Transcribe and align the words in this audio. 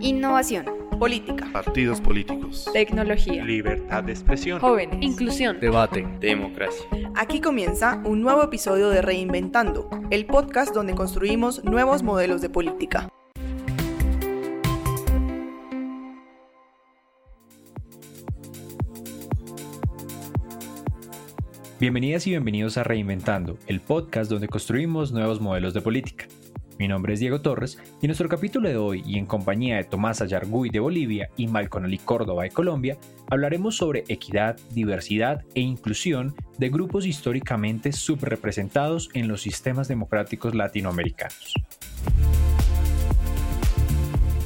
Innovación. 0.00 0.64
Política. 0.98 1.48
Partidos 1.52 2.00
políticos. 2.00 2.70
Tecnología. 2.72 3.44
Libertad 3.44 4.04
de 4.04 4.12
expresión. 4.12 4.60
Jóvenes. 4.60 4.98
Inclusión. 5.00 5.58
Debate. 5.58 6.06
Democracia. 6.20 6.86
Aquí 7.16 7.40
comienza 7.40 8.00
un 8.04 8.20
nuevo 8.20 8.44
episodio 8.44 8.90
de 8.90 9.02
Reinventando, 9.02 9.90
el 10.10 10.26
podcast 10.26 10.72
donde 10.72 10.94
construimos 10.94 11.64
nuevos 11.64 12.04
modelos 12.04 12.40
de 12.40 12.48
política. 12.48 13.08
Bienvenidas 21.80 22.26
y 22.26 22.30
bienvenidos 22.30 22.76
a 22.76 22.84
Reinventando, 22.84 23.58
el 23.66 23.80
podcast 23.80 24.30
donde 24.30 24.48
construimos 24.48 25.10
nuevos 25.12 25.40
modelos 25.40 25.74
de 25.74 25.80
política. 25.80 26.26
Mi 26.78 26.86
nombre 26.86 27.12
es 27.12 27.18
Diego 27.18 27.40
Torres 27.40 27.76
y 28.00 28.06
en 28.06 28.10
nuestro 28.10 28.28
capítulo 28.28 28.68
de 28.68 28.76
hoy, 28.76 29.02
y 29.04 29.18
en 29.18 29.26
compañía 29.26 29.78
de 29.78 29.84
Tomás 29.84 30.22
Ayarguy 30.22 30.70
de 30.70 30.78
Bolivia 30.78 31.28
y 31.36 31.48
Malcolm 31.48 31.86
Ali 31.86 31.98
Córdoba 31.98 32.44
de 32.44 32.50
Colombia, 32.50 32.96
hablaremos 33.28 33.76
sobre 33.76 34.04
equidad, 34.06 34.56
diversidad 34.70 35.44
e 35.56 35.60
inclusión 35.60 36.36
de 36.56 36.68
grupos 36.68 37.04
históricamente 37.04 37.90
subrepresentados 37.90 39.10
en 39.14 39.26
los 39.26 39.42
sistemas 39.42 39.88
democráticos 39.88 40.54
latinoamericanos. 40.54 41.54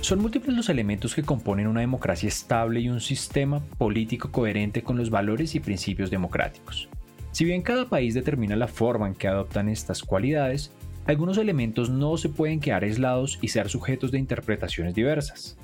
Son 0.00 0.18
múltiples 0.18 0.56
los 0.56 0.70
elementos 0.70 1.14
que 1.14 1.22
componen 1.24 1.66
una 1.66 1.80
democracia 1.80 2.28
estable 2.28 2.80
y 2.80 2.88
un 2.88 3.02
sistema 3.02 3.62
político 3.76 4.32
coherente 4.32 4.82
con 4.82 4.96
los 4.96 5.10
valores 5.10 5.54
y 5.54 5.60
principios 5.60 6.10
democráticos. 6.10 6.88
Si 7.30 7.44
bien 7.44 7.62
cada 7.62 7.88
país 7.88 8.14
determina 8.14 8.56
la 8.56 8.68
forma 8.68 9.06
en 9.06 9.14
que 9.14 9.28
adoptan 9.28 9.68
estas 9.68 10.02
cualidades, 10.02 10.70
algunos 11.06 11.38
elementos 11.38 11.90
no 11.90 12.16
se 12.16 12.28
pueden 12.28 12.60
quedar 12.60 12.84
aislados 12.84 13.38
y 13.42 13.48
ser 13.48 13.68
sujetos 13.68 14.12
de 14.12 14.18
interpretaciones 14.18 14.94
diversas. 14.94 15.56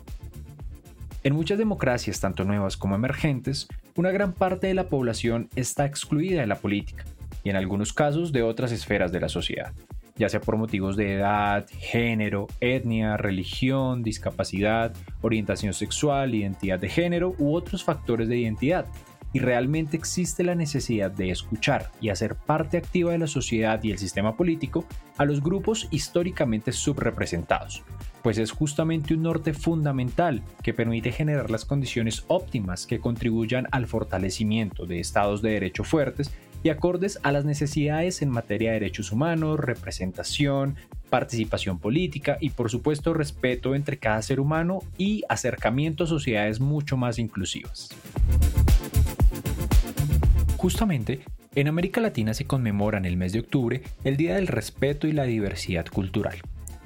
En 1.24 1.34
muchas 1.34 1.58
democracias, 1.58 2.20
tanto 2.20 2.44
nuevas 2.44 2.76
como 2.76 2.94
emergentes, 2.94 3.68
una 3.96 4.10
gran 4.10 4.32
parte 4.32 4.68
de 4.68 4.74
la 4.74 4.88
población 4.88 5.48
está 5.56 5.84
excluida 5.84 6.40
de 6.40 6.46
la 6.46 6.56
política 6.56 7.04
y 7.44 7.50
en 7.50 7.56
algunos 7.56 7.92
casos 7.92 8.32
de 8.32 8.42
otras 8.42 8.72
esferas 8.72 9.12
de 9.12 9.20
la 9.20 9.28
sociedad, 9.28 9.72
ya 10.16 10.28
sea 10.28 10.40
por 10.40 10.56
motivos 10.56 10.96
de 10.96 11.14
edad, 11.14 11.66
género, 11.78 12.46
etnia, 12.60 13.16
religión, 13.16 14.02
discapacidad, 14.02 14.92
orientación 15.20 15.74
sexual, 15.74 16.34
identidad 16.34 16.78
de 16.78 16.88
género 16.88 17.34
u 17.38 17.54
otros 17.54 17.84
factores 17.84 18.28
de 18.28 18.38
identidad, 18.38 18.86
y 19.32 19.40
realmente 19.40 19.96
existe 19.96 20.44
la 20.44 20.54
necesidad 20.54 21.10
de 21.10 21.30
escuchar 21.30 21.90
y 22.00 22.08
hacer 22.08 22.34
parte 22.34 22.76
activa 22.76 23.12
de 23.12 23.18
la 23.18 23.26
sociedad 23.26 23.82
y 23.82 23.90
el 23.90 23.98
sistema 23.98 24.36
político 24.36 24.86
a 25.16 25.24
los 25.24 25.42
grupos 25.42 25.88
históricamente 25.90 26.72
subrepresentados, 26.72 27.82
pues 28.22 28.38
es 28.38 28.50
justamente 28.50 29.14
un 29.14 29.22
norte 29.22 29.52
fundamental 29.52 30.42
que 30.62 30.74
permite 30.74 31.12
generar 31.12 31.50
las 31.50 31.64
condiciones 31.64 32.24
óptimas 32.28 32.86
que 32.86 33.00
contribuyan 33.00 33.66
al 33.70 33.86
fortalecimiento 33.86 34.86
de 34.86 35.00
estados 35.00 35.42
de 35.42 35.50
derecho 35.50 35.84
fuertes 35.84 36.32
y 36.62 36.70
acordes 36.70 37.20
a 37.22 37.32
las 37.32 37.44
necesidades 37.44 38.22
en 38.22 38.30
materia 38.30 38.70
de 38.70 38.80
derechos 38.80 39.12
humanos, 39.12 39.60
representación, 39.60 40.76
participación 41.08 41.78
política 41.78 42.36
y 42.40 42.50
por 42.50 42.70
supuesto 42.70 43.14
respeto 43.14 43.74
entre 43.74 43.98
cada 43.98 44.20
ser 44.22 44.40
humano 44.40 44.80
y 44.96 45.22
acercamiento 45.28 46.04
a 46.04 46.06
sociedades 46.06 46.60
mucho 46.60 46.96
más 46.96 47.18
inclusivas. 47.18 47.88
Justamente, 50.58 51.20
en 51.54 51.68
América 51.68 52.00
Latina 52.00 52.34
se 52.34 52.44
conmemora 52.44 52.98
en 52.98 53.04
el 53.04 53.16
mes 53.16 53.32
de 53.32 53.38
octubre 53.38 53.80
el 54.02 54.16
Día 54.16 54.34
del 54.34 54.48
Respeto 54.48 55.06
y 55.06 55.12
la 55.12 55.22
Diversidad 55.22 55.86
Cultural. 55.86 56.38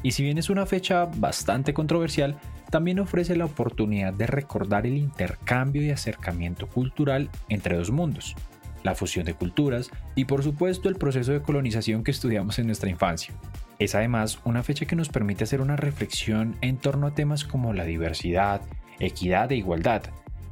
Y 0.03 0.11
si 0.11 0.23
bien 0.23 0.37
es 0.37 0.51
una 0.51 0.67
fecha 0.67 1.07
bastante 1.07 1.73
controversial, 1.73 2.37
también 2.71 3.01
ofrece 3.01 3.35
la 3.35 3.47
oportunidad 3.47 4.13
de 4.13 4.27
recordar 4.27 4.87
el 4.87 4.99
intercambio 4.99 5.83
y 5.83 5.91
acercamiento 5.91 6.67
cultural 6.67 7.31
entre 7.49 7.79
dos 7.79 7.91
mundos, 7.91 8.37
la 8.83 8.95
fusión 8.95 9.25
de 9.25 9.33
culturas 9.33 9.91
y 10.15 10.27
por 10.27 10.43
supuesto 10.43 10.91
el 10.91 10.97
proceso 10.97 11.33
de 11.33 11.41
colonización 11.41 12.05
que 12.05 12.11
estudiamos 12.11 12.59
en 12.59 12.67
nuestra 12.67 12.91
infancia. 12.91 13.33
Es 13.79 13.95
además 13.95 14.39
una 14.45 14.63
fecha 14.63 14.85
que 14.85 14.97
nos 14.97 15.09
permite 15.09 15.45
hacer 15.45 15.63
una 15.63 15.77
reflexión 15.77 16.57
en 16.61 16.77
torno 16.77 17.07
a 17.07 17.15
temas 17.15 17.45
como 17.45 17.73
la 17.73 17.85
diversidad, 17.85 18.61
equidad 18.99 19.51
e 19.51 19.57
igualdad, 19.57 20.03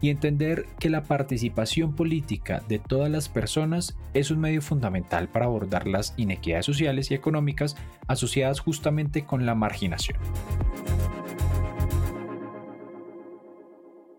y 0.01 0.11
entender 0.11 0.67
que 0.79 0.91
la 0.91 1.05
participación 1.05 1.95
política 1.95 2.63
de 2.69 2.79
todas 2.79 3.11
las 3.11 3.29
personas 3.29 3.97
es 4.15 4.31
un 4.31 4.41
medio 4.41 4.63
fundamental 4.63 5.29
para 5.29 5.47
abordar 5.47 5.87
las 5.87 6.15
inequidades 6.17 6.67
sociales 6.67 7.11
y 7.11 7.15
económicas 7.15 7.77
asociadas 8.07 8.61
justamente 8.61 9.25
con 9.25 9.47
la 9.47 9.55
marginación. 9.55 10.19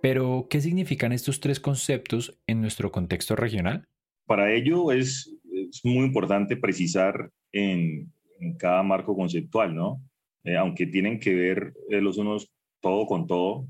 Pero, 0.01 0.47
¿qué 0.49 0.61
significan 0.61 1.11
estos 1.11 1.39
tres 1.39 1.59
conceptos 1.59 2.39
en 2.47 2.61
nuestro 2.61 2.91
contexto 2.91 3.35
regional? 3.35 3.87
Para 4.25 4.51
ello 4.51 4.91
es, 4.91 5.35
muy 5.83 6.05
importante 6.05 6.57
precisar 6.57 7.29
en, 7.51 8.11
cada 8.57 8.81
marco 8.81 9.15
conceptual, 9.15 9.75
¿no? 9.75 10.01
Eh, 10.43 10.57
aunque 10.57 10.87
tienen 10.87 11.19
que 11.19 11.35
ver 11.35 11.73
eh, 11.89 12.01
los 12.01 12.17
unos 12.17 12.51
todo 12.81 13.05
con 13.05 13.27
todo, 13.27 13.67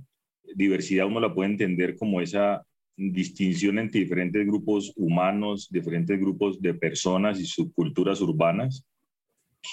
diversidad 0.55 1.07
uno 1.07 1.19
la 1.19 1.33
puede 1.33 1.51
entender 1.51 1.95
como 1.95 2.21
esa 2.21 2.65
distinción 2.95 3.79
entre 3.79 4.01
diferentes 4.01 4.45
grupos 4.45 4.93
humanos, 4.95 5.67
diferentes 5.71 6.19
grupos 6.19 6.61
de 6.61 6.73
personas 6.73 7.39
y 7.39 7.45
subculturas 7.45 8.21
urbanas 8.21 8.85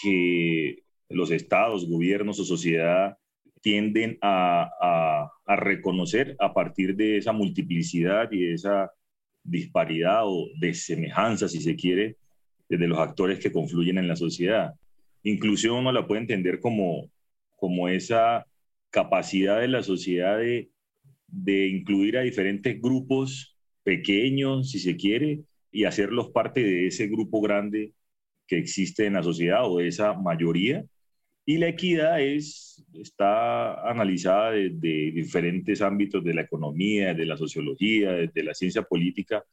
que 0.03 0.83
los 1.09 1.31
estados, 1.31 1.89
gobiernos 1.89 2.39
o 2.41 2.45
sociedad 2.45 3.17
tienden 3.61 4.19
a, 4.23 5.31
a, 5.47 5.57
reconocer 5.57 6.37
a 6.39 6.55
partir 6.55 6.95
de 6.95 7.17
esa 7.17 7.33
multiplicidad 7.33 8.31
y 8.31 8.53
esa 8.53 8.91
disparidad 9.43 10.23
o 10.25 10.49
de 10.61 10.75
semejanza, 10.75 11.49
si 11.49 11.61
se 11.61 11.75
quiere, 11.75 12.17
de 12.69 12.87
los 12.87 12.99
actores 12.99 13.41
que 13.41 13.51
confluyen 13.51 13.99
en 13.99 14.09
la 14.09 14.17
sociedad. 14.17 14.75
Inclusión 15.23 15.77
uno 15.77 15.93
la 15.93 16.07
puede 16.07 16.21
entender 16.21 16.61
como, 16.61 17.11
como 17.57 17.89
esa 17.89 18.47
capacidad 18.91 19.61
de 19.61 19.69
la 19.69 19.83
sociedad 19.83 20.39
de, 20.39 20.71
incluir 21.69 22.19
a 22.19 22.23
diferentes 22.23 22.81
grupos 22.81 23.57
pequeños, 23.83 24.71
si 24.71 24.79
se 24.79 24.97
quiere, 24.97 25.43
y 25.71 25.85
hacerlos 25.85 26.31
parte 26.31 26.63
de 26.63 26.87
ese 26.87 27.07
grupo 27.09 27.41
grande 27.41 27.93
que 28.47 28.59
existe 28.59 29.07
en 29.07 29.15
la 29.15 29.23
sociedad 29.23 29.71
o 29.71 29.79
de 29.79 29.89
esa 29.89 30.15
mayoría. 30.15 30.85
Y 31.45 31.59
la 31.59 31.69
equidad 31.69 32.21
es, 32.21 32.85
está 32.95 33.89
analizada 33.89 34.53
desde 34.53 35.13
diferentes 35.13 35.81
ámbitos 35.83 36.25
de 36.25 36.35
la 36.35 36.43
economía, 36.43 37.15
de 37.15 37.27
la 37.27 37.37
sociología, 37.37 38.13
de 38.13 38.43
la 38.43 38.55
ciencia 38.55 38.83
política, 38.83 39.45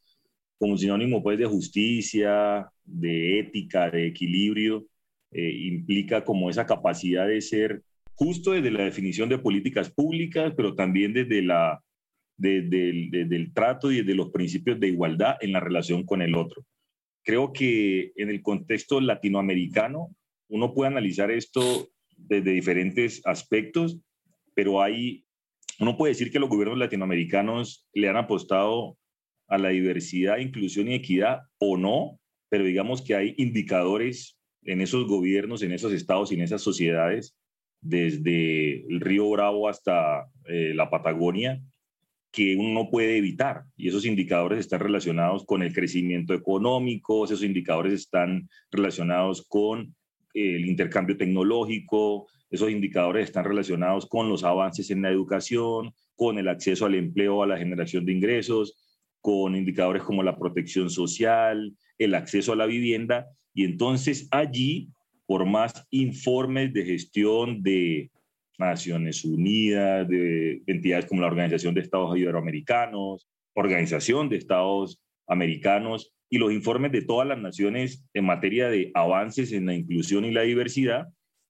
como 0.57 0.78
sinónimo 0.78 1.22
pues 1.22 1.38
de 1.38 1.45
justicia, 1.45 2.69
de 2.84 3.40
ética, 3.40 3.90
de 3.90 4.07
equilibrio, 4.07 4.88
eh, 5.31 5.51
implica 5.51 6.24
como 6.24 6.50
esa 6.50 6.66
capacidad 6.66 7.28
de 7.28 7.41
ser 7.41 7.84
justo 8.16 8.52
desde 8.52 8.72
la 8.72 8.84
definición 8.84 9.30
de 9.30 9.38
políticas 9.38 9.92
públicas, 9.92 10.53
pero 10.56 10.74
también 10.74 11.14
desde, 11.14 11.42
la, 11.42 11.81
el 12.42 13.52
trato 13.53 13.92
y 13.92 13.98
desde 13.98 14.16
los 14.16 14.31
principios 14.31 14.80
de 14.80 14.88
igualdad 14.88 15.36
en 15.42 15.52
la 15.52 15.59
relación 15.59 16.06
con 16.06 16.22
el 16.22 16.36
otro. 16.36 16.66
Creo 17.24 17.52
que 17.52 18.14
en 18.16 18.30
el 18.30 18.42
contexto 18.42 19.02
latinoamericano 19.02 20.16
uno 20.48 20.74
puede 20.74 20.92
analizar 20.92 21.30
esto 21.30 21.90
desde 22.16 22.52
diferentes 22.52 23.22
aspectos, 23.25 24.00
pero 24.54 24.81
hay, 24.81 25.25
uno 25.80 25.98
puede 25.98 26.14
decir 26.14 26.31
que 26.31 26.40
los 26.40 26.50
gobiernos 26.50 26.78
latinoamericanos 26.78 27.86
le 27.94 28.08
han 28.08 28.16
apostado 28.16 28.98
a 29.48 29.58
la 29.58 29.70
diversidad, 29.70 30.38
inclusión 30.38 30.88
y 30.88 30.96
equidad 30.96 31.42
o 31.58 31.78
no, 31.78 32.20
pero 32.50 32.64
digamos 32.64 33.02
que 33.02 33.16
hay 33.16 33.34
indicadores 33.38 34.40
en 34.64 34.81
esos 34.81 35.06
gobiernos, 35.06 35.62
en 35.64 35.74
esos 35.74 35.92
estados 35.92 36.31
y 36.31 36.36
en 36.36 36.42
esas 36.42 36.62
sociedades 36.62 37.36
desde 37.85 38.85
el 38.88 39.00
río 39.00 39.29
Bravo 39.29 39.69
hasta 39.69 40.25
eh, 40.45 40.74
la 40.74 40.89
Patagonia, 40.89 41.62
que 42.31 42.56
uno 42.57 42.74
no 42.74 42.89
puede 42.89 43.18
evitar. 43.18 43.63
Y 43.77 43.88
esos 43.88 44.06
indicadores 44.06 44.60
están 44.60 44.80
relacionados 44.80 45.45
con 45.45 45.62
el 45.62 45.71
crecimiento 45.71 46.33
económico, 46.33 47.25
esos 47.25 47.44
indicadores 47.44 47.94
están 47.94 48.50
relacionados 48.71 49.45
con 49.48 49.95
el 50.33 50.65
intercambio 50.65 51.15
tecnológico, 51.15 52.27
esos 52.50 52.71
indicadores 52.71 53.25
están 53.25 53.45
relacionados 53.45 54.07
con 54.07 54.27
los 54.27 54.44
avances 54.44 54.89
en 54.89 55.04
la 55.04 55.12
educación, 55.12 55.94
con 56.15 56.39
el 56.39 56.48
acceso 56.50 56.86
al 56.86 56.95
empleo, 56.95 57.44
a 57.44 57.48
la 57.48 57.57
generación 57.57 58.06
de 58.06 58.13
ingresos, 58.13 58.75
con 59.21 59.56
indicadores 59.56 60.04
como 60.04 60.24
la 60.24 60.38
protección 60.38 60.89
social, 60.89 61.74
el 61.98 62.15
acceso 62.15 62.51
a 62.51 62.56
la 62.56 62.65
vivienda. 62.65 63.27
Y 63.54 63.63
entonces 63.63 64.27
allí 64.31 64.89
por 65.25 65.45
más 65.45 65.86
informes 65.89 66.74
de 66.74 66.86
gestión 66.86 67.63
de 67.63 68.12
Naciones 68.57 69.25
Unidas, 69.25 70.07
de 70.07 70.62
entidades 70.68 71.06
como 71.06 71.22
la 71.22 71.27
Organización 71.27 71.74
de 71.74 71.81
Estados 71.81 72.18
Iberoamericanos, 72.18 73.27
Organización 73.54 74.30
de 74.30 74.38
Estados 74.38 75.01
Americanos 75.27 76.13
y 76.30 76.38
los 76.38 76.51
informes 76.51 76.92
de 76.92 77.01
todas 77.01 77.27
las 77.27 77.39
naciones 77.39 78.06
en 78.13 78.25
materia 78.25 78.69
de 78.69 78.92
avances 78.94 79.51
en 79.51 79.66
la 79.66 79.74
inclusión 79.74 80.25
y 80.25 80.31
la 80.31 80.42
diversidad, 80.42 81.07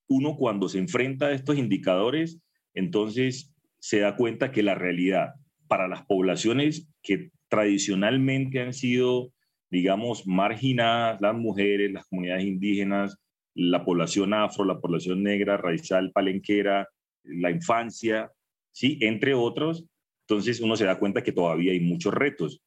uno 0.07 0.35
cuando 0.35 0.69
se 0.69 0.79
enfrenta 0.79 1.27
a 1.27 1.31
estos 1.33 1.57
indicadores, 1.57 2.39
entonces 2.73 3.53
se 3.79 3.99
da 3.99 4.15
cuenta 4.15 4.51
que 4.51 4.63
la 4.63 4.75
realidad 4.75 5.33
para 5.67 5.87
las 5.87 6.05
poblaciones 6.05 6.87
que 7.01 7.31
tradicionalmente 7.49 8.61
han 8.61 8.73
sido, 8.73 9.31
digamos, 9.69 10.27
marginadas, 10.27 11.21
las 11.21 11.35
mujeres, 11.35 11.91
las 11.91 12.05
comunidades 12.05 12.45
indígenas, 12.45 13.17
la 13.55 13.83
población 13.83 14.33
afro, 14.33 14.65
la 14.65 14.79
población 14.79 15.23
negra, 15.23 15.57
raizal, 15.57 16.11
palenquera, 16.11 16.87
la 17.23 17.49
infancia, 17.49 18.31
¿sí? 18.71 18.97
entre 19.01 19.33
otros, 19.33 19.85
entonces 20.27 20.59
uno 20.59 20.75
se 20.75 20.85
da 20.85 20.99
cuenta 20.99 21.23
que 21.23 21.31
todavía 21.31 21.71
hay 21.71 21.79
muchos 21.79 22.13
retos. 22.13 22.61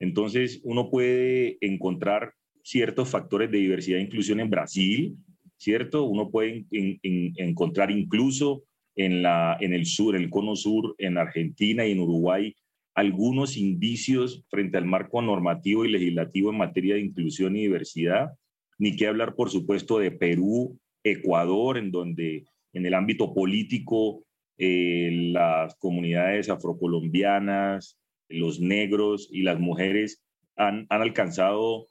Entonces 0.00 0.60
uno 0.64 0.90
puede 0.90 1.58
encontrar 1.60 2.34
ciertos 2.64 3.08
factores 3.08 3.50
de 3.50 3.58
diversidad 3.58 3.98
e 3.98 4.02
inclusión 4.02 4.40
en 4.40 4.50
Brasil, 4.50 5.16
¿cierto? 5.56 6.04
Uno 6.04 6.30
puede 6.30 6.66
encontrar 6.72 7.90
incluso 7.90 8.64
en, 8.96 9.22
la, 9.22 9.56
en 9.60 9.74
el 9.74 9.86
sur, 9.86 10.16
en 10.16 10.22
el 10.22 10.30
cono 10.30 10.56
sur, 10.56 10.94
en 10.98 11.18
Argentina 11.18 11.86
y 11.86 11.92
en 11.92 12.00
Uruguay, 12.00 12.54
algunos 12.94 13.56
indicios 13.56 14.44
frente 14.48 14.76
al 14.76 14.86
marco 14.86 15.22
normativo 15.22 15.84
y 15.84 15.90
legislativo 15.90 16.50
en 16.50 16.58
materia 16.58 16.94
de 16.94 17.00
inclusión 17.00 17.56
y 17.56 17.62
diversidad, 17.62 18.32
ni 18.82 18.96
que 18.96 19.06
hablar, 19.06 19.36
por 19.36 19.48
supuesto, 19.48 20.00
de 20.00 20.10
Perú, 20.10 20.76
Ecuador, 21.04 21.78
en 21.78 21.92
donde 21.92 22.46
en 22.72 22.84
el 22.84 22.94
ámbito 22.94 23.32
político 23.32 24.24
eh, 24.58 25.30
las 25.32 25.76
comunidades 25.76 26.48
afrocolombianas, 26.48 27.96
los 28.28 28.58
negros 28.58 29.28
y 29.30 29.42
las 29.42 29.60
mujeres 29.60 30.20
han, 30.56 30.88
han 30.90 31.00
alcanzado 31.00 31.90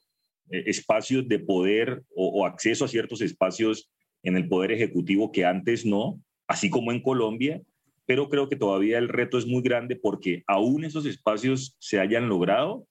eh, 0.49 0.63
espacios 0.65 1.29
de 1.29 1.39
poder 1.39 2.03
o, 2.13 2.45
acceso 2.45 2.83
a 2.83 2.89
ciertos 2.89 3.21
espacios 3.21 3.89
en 4.21 4.35
el 4.35 4.49
poder 4.49 4.73
ejecutivo 4.73 5.31
que 5.31 5.45
antes 5.45 5.85
no, 5.85 6.21
así 6.45 6.69
como 6.69 6.91
en 6.91 7.01
Colombia, 7.01 7.61
pero 8.05 8.27
creo 8.27 8.49
que 8.49 8.57
todavía 8.57 8.97
el 8.97 9.07
reto 9.07 9.37
es 9.37 9.47
muy 9.47 9.61
grande 9.61 9.95
porque 9.95 10.44
aún 10.45 10.83
esos 10.83 11.05
espacios 11.05 11.73
se 11.79 12.01
hayan 12.01 12.27
logrado, 12.27 12.85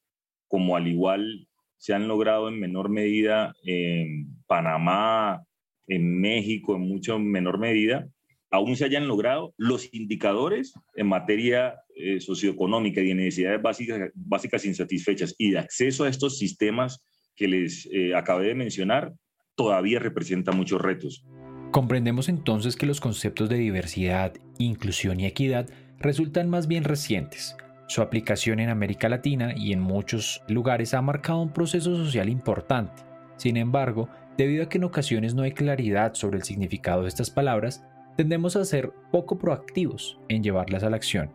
como 0.49 0.75
al 0.75 0.88
igual 0.88 1.50
se 1.81 1.94
han 1.94 2.09
logrado 2.09 2.49
en 2.50 2.61
menor 2.61 2.91
medida 2.91 3.55
en 3.65 4.37
Panamá, 4.47 5.43
en 5.87 6.21
México, 6.21 6.77
en 6.77 6.82
mucho 6.82 7.19
menor 7.19 7.59
medida, 7.59 8.06
aún 8.50 8.77
se 8.77 8.85
hayan 8.85 9.09
logrado 9.09 9.55
los 9.56 9.88
indicadores 9.94 10.75
en 10.94 11.09
materia 11.09 11.77
eh, 11.97 12.21
socioeconómica 12.21 13.00
y 13.00 13.09
de 13.09 13.15
necesidades 13.15 13.62
básicas, 13.62 14.11
básicas 14.15 14.67
insatisfechas 14.67 15.35
y 15.38 15.53
de 15.53 15.59
acceso 15.59 16.05
a 16.05 16.11
estos 16.11 16.37
sistemas 16.37 17.03
que 17.35 17.49
les 17.49 17.88
eh, 17.91 18.15
acabé 18.15 18.49
de 18.49 18.55
mencionar, 18.55 19.15
todavía 19.55 20.00
representa 20.00 20.53
muchos 20.53 20.82
retos. 20.82 21.25
Comprendemos 21.71 22.29
entonces 22.29 22.77
que 22.77 22.85
los 22.85 23.00
conceptos 23.00 23.49
de 23.49 23.56
diversidad, 23.56 24.35
inclusión 24.59 25.19
y 25.19 25.25
equidad 25.25 25.71
resultan 25.99 26.50
más 26.50 26.69
bien 26.69 26.85
recientes. 26.85 27.56
Su 27.91 28.03
aplicación 28.03 28.61
en 28.61 28.69
América 28.69 29.09
Latina 29.09 29.53
y 29.57 29.73
en 29.73 29.81
muchos 29.81 30.45
lugares 30.47 30.95
ha 30.95 31.03
marcado 31.03 31.43
un 31.43 31.53
proceso 31.53 31.97
social 31.97 32.29
importante. 32.29 33.03
Sin 33.37 33.57
embargo, 33.57 34.09
debido 34.39 34.63
a 34.63 34.69
que 34.69 34.79
en 34.79 34.85
ocasiones 34.85 35.35
no 35.35 35.43
hay 35.43 35.51
claridad 35.51 36.15
sobre 36.15 36.37
el 36.37 36.45
significado 36.45 37.03
de 37.03 37.09
estas 37.09 37.31
palabras, 37.31 37.85
tendemos 38.17 38.55
a 38.55 38.65
ser 38.65 38.93
poco 39.11 39.41
proactivos 39.41 40.21
en 40.29 40.45
llevarlas 40.45 40.85
a 40.85 40.91
la 40.91 40.95
acción. 40.95 41.33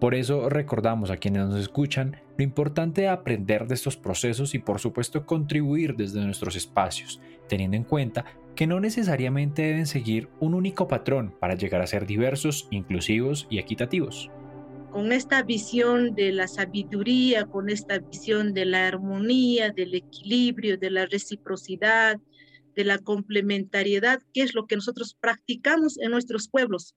Por 0.00 0.16
eso 0.16 0.48
recordamos 0.48 1.12
a 1.12 1.16
quienes 1.16 1.46
nos 1.46 1.60
escuchan 1.60 2.16
lo 2.36 2.42
importante 2.42 3.02
de 3.02 3.08
aprender 3.08 3.68
de 3.68 3.74
estos 3.74 3.96
procesos 3.96 4.56
y 4.56 4.58
por 4.58 4.80
supuesto 4.80 5.24
contribuir 5.24 5.94
desde 5.94 6.24
nuestros 6.24 6.56
espacios, 6.56 7.20
teniendo 7.48 7.76
en 7.76 7.84
cuenta 7.84 8.24
que 8.56 8.66
no 8.66 8.80
necesariamente 8.80 9.62
deben 9.62 9.86
seguir 9.86 10.28
un 10.40 10.54
único 10.54 10.88
patrón 10.88 11.36
para 11.38 11.54
llegar 11.54 11.82
a 11.82 11.86
ser 11.86 12.04
diversos, 12.04 12.66
inclusivos 12.72 13.46
y 13.48 13.60
equitativos. 13.60 14.32
Con 14.94 15.10
esta 15.10 15.42
visión 15.42 16.14
de 16.14 16.30
la 16.30 16.46
sabiduría, 16.46 17.46
con 17.46 17.68
esta 17.68 17.98
visión 17.98 18.54
de 18.54 18.64
la 18.64 18.86
armonía, 18.86 19.70
del 19.70 19.92
equilibrio, 19.92 20.78
de 20.78 20.88
la 20.88 21.06
reciprocidad, 21.06 22.20
de 22.76 22.84
la 22.84 23.00
complementariedad, 23.00 24.22
que 24.32 24.42
es 24.42 24.54
lo 24.54 24.68
que 24.68 24.76
nosotros 24.76 25.16
practicamos 25.20 25.98
en 25.98 26.12
nuestros 26.12 26.48
pueblos. 26.48 26.94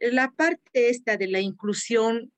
La 0.00 0.32
parte 0.32 0.90
esta 0.90 1.16
de 1.16 1.28
la 1.28 1.38
inclusión, 1.38 2.32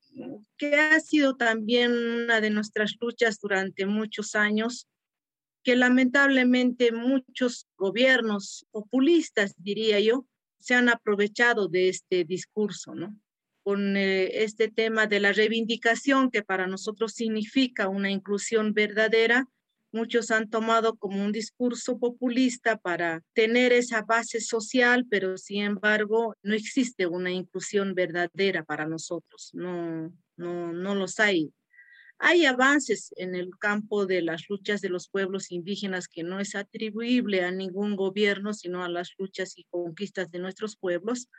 que 0.57 0.75
ha 0.75 0.99
sido 0.99 1.37
también 1.37 1.91
una 1.91 2.39
de 2.39 2.51
nuestras 2.51 2.97
luchas 3.01 3.39
durante 3.41 3.87
muchos 3.87 4.35
años, 4.35 4.87
que 5.63 5.75
lamentablemente 5.75 6.91
muchos 6.91 7.67
gobiernos 7.77 8.67
populistas, 8.69 9.55
diría 9.57 9.99
yo, 9.99 10.27
se 10.59 10.75
han 10.75 10.87
aprovechado 10.87 11.67
de 11.67 11.89
este 11.89 12.25
discurso, 12.25 12.93
¿no? 12.93 13.19
Con 13.63 13.95
eh, 13.95 14.43
este 14.43 14.69
tema 14.69 15.07
de 15.07 15.19
la 15.19 15.33
reivindicación, 15.33 16.31
que 16.31 16.41
para 16.41 16.67
nosotros 16.67 17.13
significa 17.13 17.87
una 17.89 18.09
inclusión 18.09 18.73
verdadera, 18.73 19.47
muchos 19.91 20.31
han 20.31 20.49
tomado 20.49 20.95
como 20.95 21.23
un 21.23 21.31
discurso 21.31 21.99
populista 21.99 22.77
para 22.77 23.23
tener 23.33 23.73
esa 23.73 24.01
base 24.01 24.39
social, 24.39 25.05
pero 25.09 25.37
sin 25.37 25.63
embargo 25.63 26.35
no 26.43 26.55
existe 26.55 27.05
una 27.07 27.31
inclusión 27.31 27.93
verdadera 27.93 28.63
para 28.63 28.85
nosotros, 28.85 29.51
no, 29.53 30.13
no, 30.37 30.73
no 30.73 30.95
los 30.95 31.19
hay. 31.19 31.53
Hay 32.23 32.45
avances 32.45 33.11
en 33.17 33.33
el 33.33 33.49
campo 33.57 34.05
de 34.05 34.21
las 34.21 34.47
luchas 34.47 34.79
de 34.81 34.89
los 34.89 35.09
pueblos 35.09 35.51
indígenas 35.51 36.07
que 36.07 36.21
no 36.21 36.39
es 36.39 36.53
atribuible 36.53 37.43
a 37.43 37.51
ningún 37.51 37.95
gobierno, 37.95 38.53
sino 38.53 38.83
a 38.83 38.89
las 38.89 39.15
luchas 39.17 39.57
y 39.57 39.63
conquistas 39.71 40.29
de 40.29 40.37
nuestros 40.37 40.77
pueblos, 40.77 41.29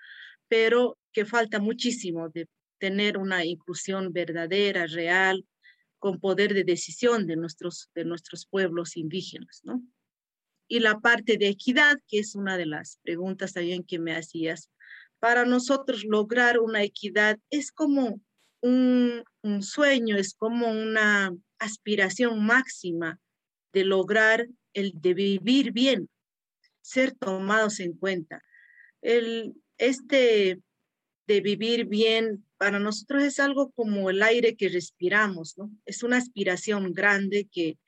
pero 0.52 0.98
que 1.14 1.24
falta 1.24 1.60
muchísimo 1.60 2.28
de 2.28 2.46
tener 2.76 3.16
una 3.16 3.42
inclusión 3.42 4.12
verdadera, 4.12 4.86
real, 4.86 5.46
con 5.98 6.20
poder 6.20 6.52
de 6.52 6.62
decisión 6.62 7.26
de 7.26 7.36
nuestros, 7.36 7.88
de 7.94 8.04
nuestros 8.04 8.44
pueblos 8.44 8.98
indígenas, 8.98 9.62
¿no? 9.64 9.82
Y 10.68 10.80
la 10.80 11.00
parte 11.00 11.38
de 11.38 11.48
equidad, 11.48 11.96
que 12.06 12.18
es 12.18 12.34
una 12.34 12.58
de 12.58 12.66
las 12.66 12.98
preguntas 13.02 13.54
también 13.54 13.82
que 13.82 13.98
me 13.98 14.14
hacías. 14.14 14.68
Para 15.20 15.46
nosotros 15.46 16.04
lograr 16.04 16.58
una 16.58 16.82
equidad 16.82 17.38
es 17.48 17.72
como 17.72 18.20
un, 18.60 19.24
un 19.40 19.62
sueño, 19.62 20.18
es 20.18 20.34
como 20.34 20.70
una 20.70 21.34
aspiración 21.60 22.44
máxima 22.44 23.18
de 23.72 23.84
lograr 23.84 24.46
el 24.74 24.92
de 25.00 25.14
vivir 25.14 25.72
bien, 25.72 26.10
ser 26.82 27.12
tomados 27.12 27.80
en 27.80 27.94
cuenta. 27.94 28.42
El, 29.00 29.54
este 29.78 30.60
de 31.26 31.40
vivir 31.40 31.86
bien 31.86 32.44
para 32.58 32.78
nosotros 32.78 33.22
es 33.22 33.40
algo 33.40 33.70
como 33.72 34.10
el 34.10 34.22
aire 34.22 34.56
que 34.56 34.68
respiramos, 34.68 35.56
¿no? 35.56 35.70
Es 35.86 36.02
una 36.02 36.16
aspiración 36.16 36.92
grande 36.92 37.48
que 37.50 37.78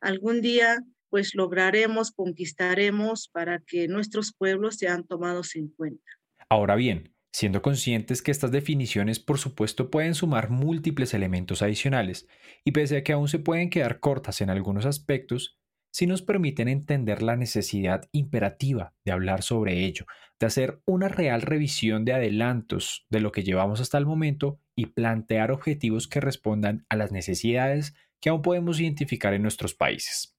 algún 0.00 0.40
día 0.40 0.82
pues 1.10 1.34
lograremos, 1.34 2.10
conquistaremos 2.10 3.28
para 3.28 3.60
que 3.60 3.86
nuestros 3.86 4.32
pueblos 4.32 4.76
sean 4.76 5.06
tomados 5.06 5.54
en 5.54 5.68
cuenta. 5.68 6.02
Ahora 6.48 6.74
bien, 6.74 7.14
siendo 7.32 7.62
conscientes 7.62 8.22
que 8.22 8.30
estas 8.30 8.50
definiciones 8.50 9.20
por 9.20 9.38
supuesto 9.38 9.90
pueden 9.90 10.14
sumar 10.14 10.50
múltiples 10.50 11.14
elementos 11.14 11.62
adicionales, 11.62 12.26
y 12.64 12.72
pese 12.72 12.96
a 12.96 13.04
que 13.04 13.12
aún 13.12 13.28
se 13.28 13.38
pueden 13.38 13.70
quedar 13.70 14.00
cortas 14.00 14.40
en 14.40 14.50
algunos 14.50 14.86
aspectos, 14.86 15.58
sí 15.94 16.08
nos 16.08 16.22
permiten 16.22 16.66
entender 16.66 17.22
la 17.22 17.36
necesidad 17.36 18.08
imperativa 18.10 18.94
de 19.04 19.12
hablar 19.12 19.44
sobre 19.44 19.84
ello, 19.84 20.06
de 20.40 20.46
hacer 20.46 20.80
una 20.86 21.06
real 21.06 21.40
revisión 21.40 22.04
de 22.04 22.12
adelantos 22.12 23.06
de 23.10 23.20
lo 23.20 23.30
que 23.30 23.44
llevamos 23.44 23.80
hasta 23.80 23.96
el 23.96 24.04
momento 24.04 24.58
y 24.74 24.86
plantear 24.86 25.52
objetivos 25.52 26.08
que 26.08 26.20
respondan 26.20 26.84
a 26.88 26.96
las 26.96 27.12
necesidades 27.12 27.94
que 28.20 28.28
aún 28.28 28.42
podemos 28.42 28.80
identificar 28.80 29.34
en 29.34 29.42
nuestros 29.42 29.74
países. 29.74 30.36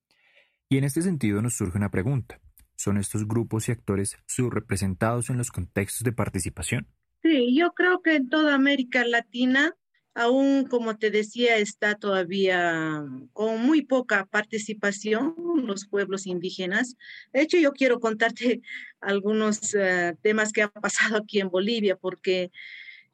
Y 0.67 0.77
en 0.77 0.83
este 0.83 1.01
sentido 1.01 1.41
nos 1.41 1.55
surge 1.55 1.77
una 1.77 1.89
pregunta. 1.89 2.41
¿Son 2.75 2.97
estos 2.97 3.25
grupos 3.25 3.69
y 3.69 3.71
actores 3.71 4.17
subrepresentados 4.27 5.29
en 5.29 5.37
los 5.37 5.51
contextos 5.51 6.03
de 6.03 6.11
participación? 6.11 6.89
Sí, 7.23 7.55
yo 7.57 7.71
creo 7.71 8.01
que 8.01 8.17
en 8.17 8.27
toda 8.27 8.55
América 8.55 9.05
Latina 9.05 9.73
aún, 10.15 10.65
como 10.65 10.97
te 10.97 11.11
decía, 11.11 11.57
está 11.57 11.95
todavía 11.95 13.03
con 13.33 13.61
muy 13.61 13.83
poca 13.83 14.25
participación 14.25 15.35
los 15.63 15.85
pueblos 15.85 16.25
indígenas. 16.25 16.95
De 17.33 17.41
hecho, 17.41 17.57
yo 17.57 17.73
quiero 17.73 17.99
contarte 17.99 18.61
algunos 19.01 19.75
eh, 19.75 20.15
temas 20.21 20.51
que 20.53 20.63
han 20.63 20.71
pasado 20.71 21.17
aquí 21.17 21.39
en 21.39 21.49
Bolivia, 21.49 21.97
porque 21.97 22.51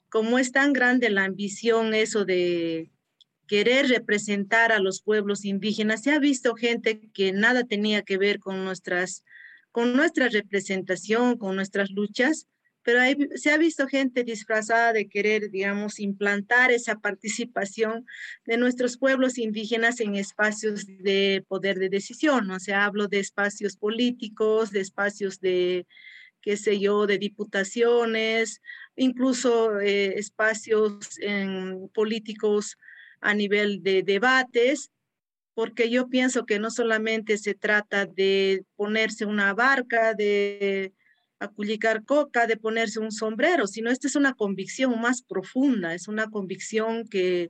como 0.09 0.37
es 0.37 0.51
tan 0.51 0.73
grande 0.73 1.09
la 1.09 1.25
ambición, 1.25 1.93
eso 1.95 2.23
de 2.23 2.91
querer 3.47 3.87
representar 3.89 4.71
a 4.71 4.79
los 4.79 5.01
pueblos 5.01 5.43
indígenas, 5.43 6.03
se 6.03 6.11
ha 6.11 6.19
visto 6.19 6.55
gente 6.55 7.01
que 7.13 7.33
nada 7.33 7.63
tenía 7.63 8.03
que 8.03 8.17
ver 8.17 8.39
con 8.39 8.63
nuestras 8.63 9.25
con 9.71 9.95
nuestra 9.95 10.27
representación, 10.27 11.37
con 11.37 11.55
nuestras 11.55 11.91
luchas, 11.91 12.47
pero 12.83 12.99
se 13.35 13.51
ha 13.51 13.57
visto 13.57 13.87
gente 13.87 14.23
disfrazada 14.23 14.93
de 14.93 15.07
querer, 15.07 15.51
digamos, 15.51 15.99
implantar 15.99 16.71
esa 16.71 16.95
participación 16.99 18.05
de 18.45 18.57
nuestros 18.57 18.97
pueblos 18.97 19.37
indígenas 19.37 19.99
en 19.99 20.15
espacios 20.15 20.85
de 20.87 21.45
poder 21.47 21.77
de 21.77 21.89
decisión, 21.89 22.49
o 22.51 22.59
sea, 22.59 22.85
hablo 22.85 23.07
de 23.07 23.19
espacios 23.19 23.77
políticos, 23.77 24.71
de 24.71 24.81
espacios 24.81 25.39
de, 25.39 25.85
qué 26.41 26.57
sé 26.57 26.79
yo, 26.79 27.05
de 27.07 27.17
diputaciones, 27.17 28.61
incluso 28.95 29.79
eh, 29.79 30.17
espacios 30.17 31.19
políticos 31.93 32.77
a 33.21 33.33
nivel 33.33 33.83
de 33.83 34.01
debates, 34.03 34.91
porque 35.53 35.89
yo 35.89 36.09
pienso 36.09 36.45
que 36.45 36.59
no 36.59 36.71
solamente 36.71 37.37
se 37.37 37.53
trata 37.53 38.05
de 38.05 38.65
ponerse 38.75 39.25
una 39.25 39.53
barca, 39.53 40.13
de 40.13 40.93
aculicar 41.41 42.05
coca, 42.05 42.45
de 42.45 42.55
ponerse 42.55 42.99
un 42.99 43.11
sombrero, 43.11 43.65
sino 43.65 43.89
esta 43.89 44.07
es 44.07 44.15
una 44.15 44.35
convicción 44.35 45.01
más 45.01 45.23
profunda, 45.23 45.95
es 45.95 46.07
una 46.07 46.29
convicción 46.29 47.07
que, 47.07 47.49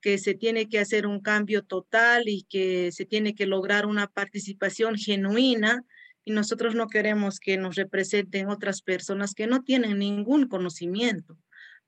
que 0.00 0.16
se 0.16 0.34
tiene 0.34 0.68
que 0.68 0.78
hacer 0.78 1.06
un 1.06 1.20
cambio 1.20 1.62
total 1.64 2.28
y 2.28 2.44
que 2.48 2.92
se 2.92 3.04
tiene 3.06 3.34
que 3.34 3.46
lograr 3.46 3.86
una 3.86 4.06
participación 4.06 4.96
genuina 4.96 5.84
y 6.24 6.30
nosotros 6.30 6.76
no 6.76 6.86
queremos 6.86 7.40
que 7.40 7.58
nos 7.58 7.74
representen 7.74 8.48
otras 8.48 8.80
personas 8.80 9.34
que 9.34 9.48
no 9.48 9.64
tienen 9.64 9.98
ningún 9.98 10.46
conocimiento, 10.46 11.36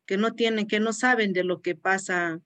que 0.07 0.17
no 0.17 0.33
tienen, 0.35 0.67
que 0.67 0.81
no 0.81 0.93
saben 0.93 1.33
de 1.33 1.45
lo 1.45 1.63
que 1.63 1.77
pasa 1.77 2.41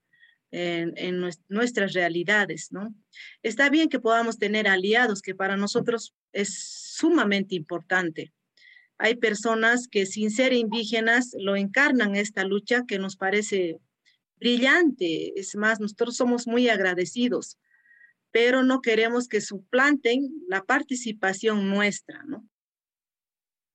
en, 0.51 0.93
en, 0.97 1.31
nuestras 1.49 1.95
realidades, 1.95 2.73
¿no? 2.73 2.95
Está 3.43 3.71
bien 3.71 3.89
que 3.89 4.01
podamos 4.01 4.39
tener 4.39 4.69
aliados, 4.69 5.23
que 5.23 5.35
para 5.35 5.57
nosotros 5.57 6.15
es 6.33 6.93
sumamente 6.95 7.55
importante. 7.55 8.35
Hay 8.99 9.17
personas 9.17 9.89
que 9.89 10.07
sin 10.07 10.31
ser 10.31 10.53
indígenas 10.53 11.35
lo 11.39 11.57
encarnan 11.57 12.17
esta 12.17 12.45
lucha 12.45 12.85
que 12.87 12.99
nos 12.99 13.17
parece 13.17 13.79
brillante. 14.37 15.39
Es 15.39 15.57
más, 15.57 15.81
nosotros 15.81 16.17
somos 16.17 16.47
muy 16.47 16.69
agradecidos 16.69 17.59
pero 18.37 18.63
no 18.63 18.83
queremos 18.83 19.29
que 19.29 19.41
suplanten 19.41 20.29
la 20.47 20.63
participación 20.65 21.71
nuestra, 21.71 22.23
¿no? 22.27 22.47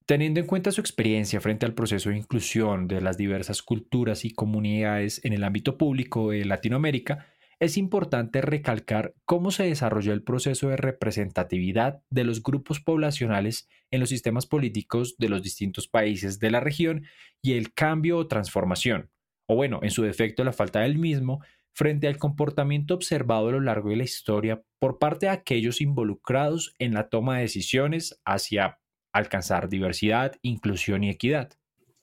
Teniendo 0.06 0.40
en 0.40 0.46
cuenta 0.46 0.70
su 0.70 0.82
experiencia 0.82 1.42
frente 1.42 1.66
al 1.66 1.74
proceso 1.74 2.12
de 2.12 2.18
inclusión 2.18 2.88
de 2.88 3.02
las 3.02 3.18
diversas 3.18 3.64
culturas 3.64 4.24
y 4.24 4.30
comunidades 4.30 5.20
en 5.26 5.34
el 5.34 5.44
ámbito 5.44 5.80
público 5.80 6.30
de 6.30 6.46
Latinoamérica, 6.46 7.31
es 7.62 7.78
importante 7.78 8.42
recalcar 8.42 9.14
cómo 9.24 9.52
se 9.52 9.64
desarrolló 9.64 10.14
el 10.14 10.24
proceso 10.24 10.70
de 10.70 10.78
representatividad 10.78 12.02
de 12.10 12.24
los 12.24 12.42
grupos 12.42 12.80
poblacionales 12.80 13.70
en 13.92 14.00
los 14.00 14.10
sistemas 14.10 14.48
políticos 14.48 15.16
de 15.20 15.30
los 15.30 15.44
distintos 15.44 15.88
países 15.88 16.40
de 16.40 16.50
la 16.50 16.60
región 16.60 17.06
y 17.40 17.54
el 17.54 17.72
cambio 17.72 18.18
o 18.18 18.28
transformación, 18.28 19.12
o 19.46 19.56
bueno, 19.56 19.80
en 19.84 19.92
su 19.92 20.02
defecto 20.02 20.44
la 20.44 20.54
falta 20.54 20.80
del 20.80 20.98
mismo, 20.98 21.44
frente 21.72 22.08
al 22.08 22.18
comportamiento 22.18 22.96
observado 22.96 23.50
a 23.50 23.52
lo 23.52 23.62
largo 23.62 23.90
de 23.90 23.98
la 23.98 24.06
historia 24.06 24.64
por 24.80 24.98
parte 24.98 25.28
de 25.28 25.34
aquellos 25.34 25.82
involucrados 25.82 26.74
en 26.80 26.96
la 26.96 27.10
toma 27.10 27.36
de 27.36 27.44
decisiones 27.44 28.20
hacia 28.26 28.80
alcanzar 29.14 29.70
diversidad, 29.70 30.34
inclusión 30.42 31.04
y 31.04 31.12
equidad. 31.12 31.52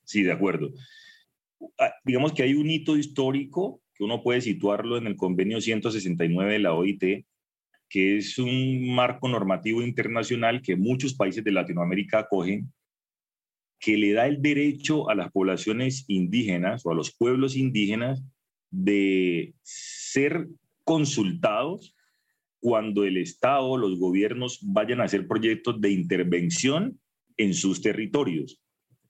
Sí, 0.04 0.22
de 0.22 0.30
acuerdo. 0.30 0.70
Ah, 1.80 1.94
digamos 2.04 2.32
que 2.32 2.44
hay 2.44 2.54
un 2.54 2.70
hito 2.70 2.96
histórico 2.96 3.82
que 3.98 4.04
uno 4.04 4.22
puede 4.22 4.40
situarlo 4.40 4.96
en 4.96 5.08
el 5.08 5.16
convenio 5.16 5.60
169 5.60 6.52
de 6.52 6.58
la 6.60 6.72
OIT, 6.72 7.26
que 7.88 8.16
es 8.16 8.38
un 8.38 8.94
marco 8.94 9.28
normativo 9.28 9.82
internacional 9.82 10.62
que 10.62 10.76
muchos 10.76 11.14
países 11.14 11.42
de 11.42 11.50
Latinoamérica 11.50 12.20
acogen, 12.20 12.72
que 13.80 13.96
le 13.96 14.12
da 14.12 14.28
el 14.28 14.40
derecho 14.40 15.10
a 15.10 15.16
las 15.16 15.32
poblaciones 15.32 16.04
indígenas 16.06 16.86
o 16.86 16.92
a 16.92 16.94
los 16.94 17.14
pueblos 17.14 17.56
indígenas 17.56 18.22
de 18.70 19.54
ser 19.62 20.48
consultados 20.84 21.96
cuando 22.60 23.04
el 23.04 23.16
Estado, 23.16 23.76
los 23.76 23.98
gobiernos 23.98 24.60
vayan 24.62 25.00
a 25.00 25.04
hacer 25.04 25.26
proyectos 25.26 25.80
de 25.80 25.90
intervención 25.90 27.00
en 27.36 27.54
sus 27.54 27.80
territorios. 27.80 28.60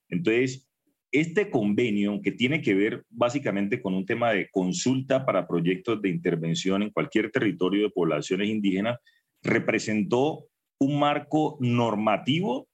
Entonces, 0.09 0.68
este 1.11 1.51
convenio 1.51 2.21
que 2.23 2.33
tiene 2.33 2.61
que 2.61 2.75
ver 2.75 3.05
básicamente 3.09 3.81
con 3.81 3.95
un 3.95 4.05
tema 4.05 4.33
de 4.33 4.49
consulta 4.51 5.25
para 5.25 5.47
proyectos 5.47 6.03
de 6.03 6.11
intervención 6.11 6.83
en 6.83 6.91
cualquier 6.91 7.31
territorio 7.31 7.85
de 7.85 7.91
poblaciones 7.91 8.49
indígenas, 8.49 8.99
representó 9.43 10.45
un 10.79 10.99
marco 10.99 11.57
normativo 11.61 12.69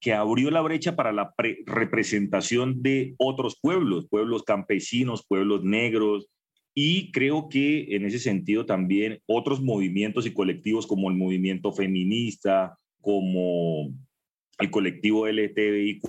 que 0.00 0.14
abrió 0.14 0.50
la 0.50 0.62
brecha 0.62 0.96
para 0.96 1.12
la 1.12 1.34
representación 1.66 2.82
de 2.82 3.14
otros 3.18 3.58
pueblos, 3.60 4.08
pueblos 4.08 4.42
campesinos, 4.44 5.26
pueblos 5.26 5.62
negros, 5.62 6.28
y 6.74 7.10
creo 7.12 7.48
que 7.48 7.96
en 7.96 8.06
ese 8.06 8.18
sentido 8.18 8.64
también 8.64 9.20
otros 9.26 9.60
movimientos 9.60 10.26
y 10.26 10.32
colectivos 10.32 10.86
como 10.86 11.10
el 11.10 11.16
movimiento 11.16 11.72
feminista, 11.72 12.78
como 13.00 13.92
el 14.58 14.70
colectivo 14.70 15.26
LGTBIQ+, 15.26 16.02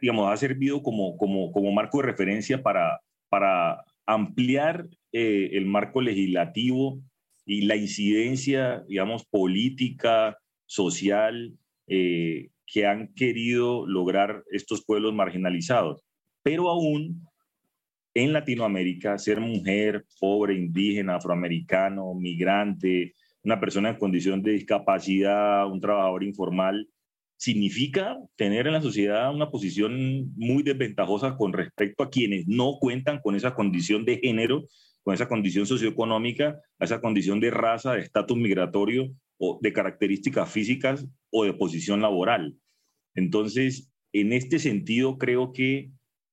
digamos, 0.00 0.32
ha 0.32 0.36
servido 0.36 0.82
como, 0.82 1.16
como, 1.16 1.52
como 1.52 1.72
marco 1.72 1.98
de 1.98 2.06
referencia 2.06 2.62
para, 2.62 3.00
para 3.28 3.84
ampliar 4.06 4.86
eh, 5.12 5.50
el 5.52 5.66
marco 5.66 6.00
legislativo 6.00 7.00
y 7.44 7.62
la 7.62 7.76
incidencia, 7.76 8.84
digamos, 8.88 9.24
política, 9.26 10.38
social, 10.66 11.56
eh, 11.86 12.48
que 12.66 12.86
han 12.86 13.14
querido 13.14 13.86
lograr 13.86 14.42
estos 14.50 14.84
pueblos 14.84 15.14
marginalizados. 15.14 16.02
Pero 16.42 16.68
aún 16.68 17.26
en 18.14 18.32
Latinoamérica, 18.32 19.18
ser 19.18 19.40
mujer, 19.40 20.04
pobre, 20.18 20.54
indígena, 20.54 21.16
afroamericano, 21.16 22.14
migrante, 22.14 23.14
una 23.44 23.60
persona 23.60 23.90
en 23.90 23.96
condición 23.96 24.42
de 24.42 24.52
discapacidad, 24.52 25.70
un 25.70 25.80
trabajador 25.80 26.24
informal, 26.24 26.88
significa 27.36 28.16
tener 28.36 28.66
en 28.66 28.72
la 28.72 28.82
sociedad 28.82 29.34
una 29.34 29.50
posición 29.50 30.32
muy 30.36 30.62
desventajosa 30.62 31.36
con 31.36 31.52
respecto 31.52 32.02
a 32.02 32.10
quienes 32.10 32.46
no 32.48 32.78
cuentan 32.80 33.20
con 33.20 33.36
esa 33.36 33.54
condición 33.54 34.04
de 34.04 34.18
género, 34.18 34.64
con 35.02 35.14
esa 35.14 35.28
condición 35.28 35.66
socioeconómica, 35.66 36.60
esa 36.80 37.00
condición 37.00 37.40
de 37.40 37.50
raza, 37.50 37.92
de 37.92 38.00
estatus 38.00 38.36
migratorio 38.36 39.12
o 39.38 39.58
de 39.60 39.72
características 39.72 40.50
físicas 40.50 41.06
o 41.30 41.44
de 41.44 41.52
posición 41.52 42.00
laboral. 42.00 42.56
Entonces, 43.14 43.92
en 44.12 44.32
este 44.32 44.58
sentido, 44.58 45.18
creo 45.18 45.52
que 45.52 45.90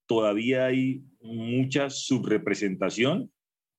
todavía 0.07 0.65
hay 0.65 1.03
mucha 1.22 1.89
subrepresentación 1.89 3.31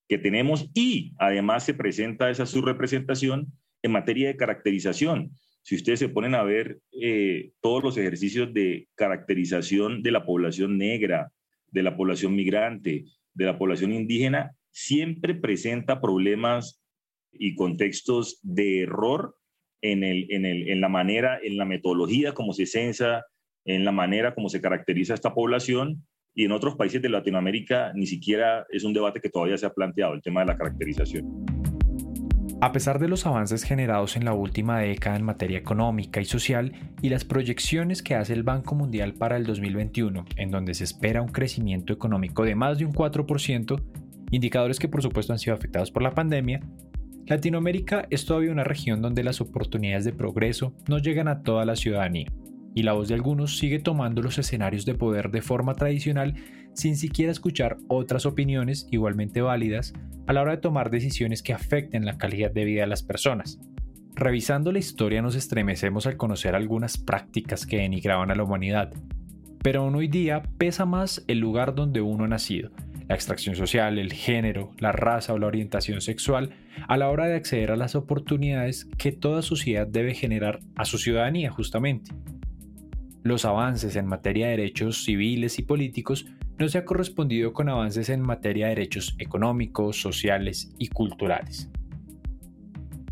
que 0.09 0.19
tenemos 0.19 0.71
y 0.75 1.14
además 1.19 1.64
se 1.64 1.75
presenta 1.75 2.31
esa 2.31 2.47
subrepresentación 2.47 3.52
en 3.83 3.93
materia 3.93 4.28
de 4.28 4.37
caracterización. 4.37 5.33
Si 5.64 5.76
ustedes 5.76 5.99
se 5.99 6.11
ponen 6.11 6.35
a 6.35 6.42
ver 6.42 6.80
eh, 6.92 7.52
todos 7.62 7.83
los 7.83 7.97
ejercicios 7.97 8.52
de 8.52 8.87
caracterización 8.94 10.02
de 10.02 10.11
la 10.11 10.26
población 10.26 10.76
negra, 10.76 11.33
de 11.68 11.83
la 11.83 11.97
población 11.97 12.37
migrante, 12.37 13.06
de 13.33 13.44
la 13.47 13.56
población 13.56 13.94
indígena, 13.94 14.54
siempre 14.71 15.35
presenta 15.35 16.02
problemas 16.02 16.85
y 17.33 17.54
contextos 17.54 18.40
de 18.42 18.83
error 18.83 19.37
en, 19.80 20.04
el, 20.04 20.26
en, 20.28 20.44
el, 20.44 20.68
en 20.68 20.83
la 20.83 20.90
manera, 20.90 21.40
en 21.42 21.56
la 21.56 21.64
metodología 21.64 22.35
como 22.35 22.52
se 22.52 22.66
censa, 22.66 23.25
en 23.64 23.87
la 23.87 23.92
manera 23.92 24.35
como 24.35 24.50
se 24.50 24.61
caracteriza 24.61 25.14
esta 25.14 25.33
población. 25.33 26.06
Y 26.35 26.44
en 26.44 26.52
otros 26.52 26.76
países 26.76 27.00
de 27.00 27.09
Latinoamérica 27.09 27.90
ni 27.94 28.06
siquiera 28.06 28.66
es 28.68 28.85
un 28.85 28.92
debate 28.92 29.18
que 29.18 29.30
todavía 29.30 29.56
se 29.56 29.64
ha 29.64 29.73
planteado, 29.73 30.12
el 30.12 30.21
tema 30.21 30.40
de 30.40 30.47
la 30.49 30.59
caracterización. 30.59 31.54
A 32.61 32.73
pesar 32.73 32.99
de 32.99 33.09
los 33.09 33.27
avances 33.27 33.63
generados 33.63 34.17
en 34.17 34.25
la 34.25 34.33
última 34.33 34.79
década 34.79 35.17
en 35.17 35.25
materia 35.25 35.59
económica 35.59 36.21
y 36.21 36.25
social 36.25 36.73
y 37.03 37.11
las 37.11 37.25
proyecciones 37.25 38.03
que 38.03 38.15
hace 38.15 38.33
el 38.33 38.43
Banco 38.43 38.75
Mundial 38.75 39.15
para 39.15 39.37
el 39.37 39.45
2021, 39.45 40.25
en 40.37 40.51
donde 40.51 40.75
se 40.75 40.85
espera 40.85 41.21
un 41.21 41.29
crecimiento 41.29 41.93
económico 41.93 42.45
de 42.45 42.55
más 42.55 42.79
de 42.79 42.87
un 42.87 42.93
4%, 42.93 43.83
indicadores 44.31 44.79
que 44.79 44.89
por 44.89 45.03
supuesto 45.03 45.33
han 45.33 45.39
sido 45.39 45.55
afectados 45.55 45.91
por 45.91 46.03
la 46.03 46.15
pandemia, 46.15 46.61
Latinoamérica 47.27 48.07
es 48.11 48.27
todavía 48.27 48.53
una 48.53 48.65
región 48.65 49.01
donde 49.01 49.25
las 49.25 49.41
oportunidades 49.41 50.05
de 50.05 50.13
progreso 50.13 50.75
no 50.89 50.99
llegan 50.99 51.29
a 51.29 51.43
toda 51.43 51.65
la 51.65 51.77
ciudadanía, 51.77 52.31
y 52.75 52.83
la 52.83 52.93
voz 52.93 53.09
de 53.09 53.14
algunos 53.14 53.57
sigue 53.57 53.78
tomando 53.78 54.21
los 54.21 54.38
escenarios 54.38 54.85
de 54.85 54.95
poder 54.95 55.31
de 55.31 55.43
forma 55.43 55.75
tradicional 55.75 56.35
sin 56.75 56.97
siquiera 56.97 57.31
escuchar 57.31 57.76
otras 57.88 58.26
opiniones 58.26 58.88
igualmente 58.90 59.40
válidas 59.40 59.95
a 60.26 60.33
la 60.33 60.43
hora 60.43 60.52
de 60.52 60.61
tomar 60.61 60.90
decisiones 60.90 61.43
que 61.43 61.52
afecten 61.52 62.04
la 62.04 62.19
calidad 62.19 62.50
de 62.50 62.64
vida 62.64 62.83
de 62.83 62.88
las 62.88 63.02
personas. 63.02 63.61
Revisando 64.16 64.73
la 64.73 64.78
historia 64.78 65.23
nos 65.23 65.35
estremecemos 65.35 66.07
al 66.07 66.16
conocer 66.16 66.54
algunas 66.54 66.99
prácticas 66.99 67.66
que 67.66 67.78
denigraban 67.78 68.31
a 68.31 68.35
la 68.35 68.45
humanidad, 68.45 68.93
pero 69.62 69.83
aún 69.83 69.95
hoy 69.95 70.09
día 70.09 70.43
pesa 70.59 70.85
más 70.85 71.25
el 71.26 71.38
lugar 71.38 71.75
donde 71.75 72.00
uno 72.00 72.25
ha 72.25 72.28
nacido, 72.28 72.71
la 73.09 73.14
extracción 73.14 73.54
social, 73.57 73.99
el 73.99 74.12
género, 74.12 74.71
la 74.78 74.93
raza 74.93 75.33
o 75.33 75.38
la 75.38 75.47
orientación 75.47 76.00
sexual 76.00 76.50
a 76.88 76.97
la 76.97 77.11
hora 77.11 77.26
de 77.26 77.35
acceder 77.35 77.71
a 77.71 77.76
las 77.76 77.95
oportunidades 77.95 78.88
que 78.99 79.12
toda 79.12 79.43
sociedad 79.43 79.87
debe 79.87 80.14
generar 80.14 80.61
a 80.76 80.85
su 80.85 80.99
ciudadanía 80.99 81.50
justamente. 81.50 82.12
Los 83.25 83.47
avances 83.47 83.97
en 83.97 84.04
materia 84.04 84.47
de 84.47 84.59
derechos 84.59 85.02
civiles 85.02 85.59
y 85.59 85.62
políticos 85.62 86.26
no 86.59 86.69
se 86.69 86.76
ha 86.76 86.85
correspondido 86.85 87.54
con 87.54 87.71
avances 87.71 88.11
en 88.11 88.21
materia 88.21 88.66
de 88.66 88.75
derechos 88.75 89.16
económicos, 89.19 89.99
sociales 89.99 90.75
y 90.78 90.88
culturales. 90.88 91.71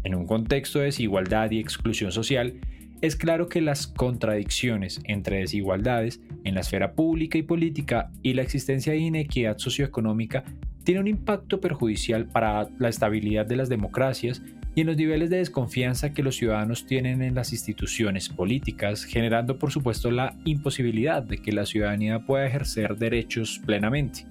En 0.04 0.14
un 0.14 0.26
contexto 0.26 0.80
de 0.80 0.84
desigualdad 0.86 1.50
y 1.50 1.60
exclusión 1.60 2.12
social, 2.12 2.60
es 3.00 3.16
claro 3.16 3.48
que 3.48 3.62
las 3.62 3.86
contradicciones 3.86 5.00
entre 5.04 5.38
desigualdades 5.38 6.20
en 6.44 6.56
la 6.56 6.60
esfera 6.60 6.92
pública 6.92 7.38
y 7.38 7.42
política 7.42 8.10
y 8.22 8.34
la 8.34 8.42
existencia 8.42 8.92
de 8.92 8.98
inequidad 8.98 9.56
socioeconómica 9.56 10.44
tiene 10.84 11.00
un 11.00 11.08
impacto 11.08 11.58
perjudicial 11.58 12.26
para 12.26 12.68
la 12.78 12.90
estabilidad 12.90 13.46
de 13.46 13.56
las 13.56 13.70
democracias 13.70 14.42
y 14.74 14.80
en 14.80 14.86
los 14.86 14.96
niveles 14.96 15.28
de 15.28 15.38
desconfianza 15.38 16.14
que 16.14 16.22
los 16.22 16.36
ciudadanos 16.36 16.86
tienen 16.86 17.22
en 17.22 17.34
las 17.34 17.52
instituciones 17.52 18.28
políticas, 18.28 19.04
generando 19.04 19.58
por 19.58 19.70
supuesto 19.70 20.10
la 20.10 20.36
imposibilidad 20.44 21.22
de 21.22 21.38
que 21.38 21.52
la 21.52 21.66
ciudadanía 21.66 22.24
pueda 22.24 22.46
ejercer 22.46 22.96
derechos 22.96 23.60
plenamente. 23.66 24.26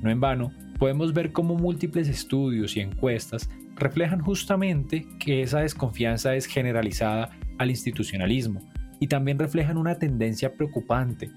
No 0.00 0.10
en 0.10 0.20
vano, 0.20 0.52
podemos 0.78 1.12
ver 1.12 1.32
cómo 1.32 1.56
múltiples 1.56 2.08
estudios 2.08 2.76
y 2.76 2.80
encuestas 2.80 3.50
reflejan 3.76 4.20
justamente 4.20 5.06
que 5.18 5.42
esa 5.42 5.60
desconfianza 5.60 6.34
es 6.34 6.46
generalizada 6.46 7.30
al 7.58 7.70
institucionalismo 7.70 8.60
y 9.00 9.08
también 9.08 9.38
reflejan 9.38 9.76
una 9.76 9.98
tendencia 9.98 10.54
preocupante 10.54 11.30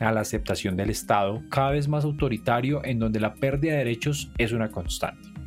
a 0.00 0.12
la 0.12 0.20
aceptación 0.20 0.76
del 0.76 0.90
Estado 0.90 1.42
cada 1.48 1.70
vez 1.70 1.88
más 1.88 2.04
autoritario 2.04 2.84
en 2.84 2.98
donde 2.98 3.20
la 3.20 3.34
pérdida 3.34 3.72
de 3.72 3.78
derechos 3.78 4.30
es 4.38 4.52
una 4.52 4.70
constante. 4.70 5.37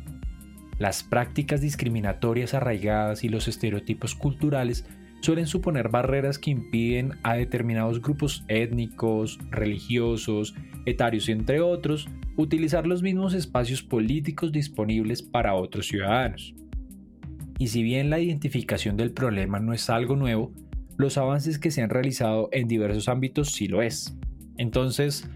Las 0.82 1.04
prácticas 1.04 1.60
discriminatorias 1.60 2.54
arraigadas 2.54 3.22
y 3.22 3.28
los 3.28 3.46
estereotipos 3.46 4.16
culturales 4.16 4.84
suelen 5.20 5.46
suponer 5.46 5.90
barreras 5.90 6.40
que 6.40 6.50
impiden 6.50 7.20
a 7.22 7.34
determinados 7.34 8.02
grupos 8.02 8.44
étnicos, 8.48 9.38
religiosos, 9.52 10.56
etarios, 10.84 11.28
entre 11.28 11.60
otros, 11.60 12.08
utilizar 12.36 12.88
los 12.88 13.00
mismos 13.00 13.32
espacios 13.32 13.80
políticos 13.80 14.50
disponibles 14.50 15.22
para 15.22 15.54
otros 15.54 15.86
ciudadanos. 15.86 16.52
Y 17.60 17.68
si 17.68 17.84
bien 17.84 18.10
la 18.10 18.18
identificación 18.18 18.96
del 18.96 19.12
problema 19.12 19.60
no 19.60 19.74
es 19.74 19.88
algo 19.88 20.16
nuevo, 20.16 20.52
los 20.96 21.16
avances 21.16 21.60
que 21.60 21.70
se 21.70 21.82
han 21.82 21.90
realizado 21.90 22.48
en 22.50 22.66
diversos 22.66 23.08
ámbitos 23.08 23.52
sí 23.52 23.68
lo 23.68 23.82
es. 23.82 24.18
Entonces, 24.58 25.30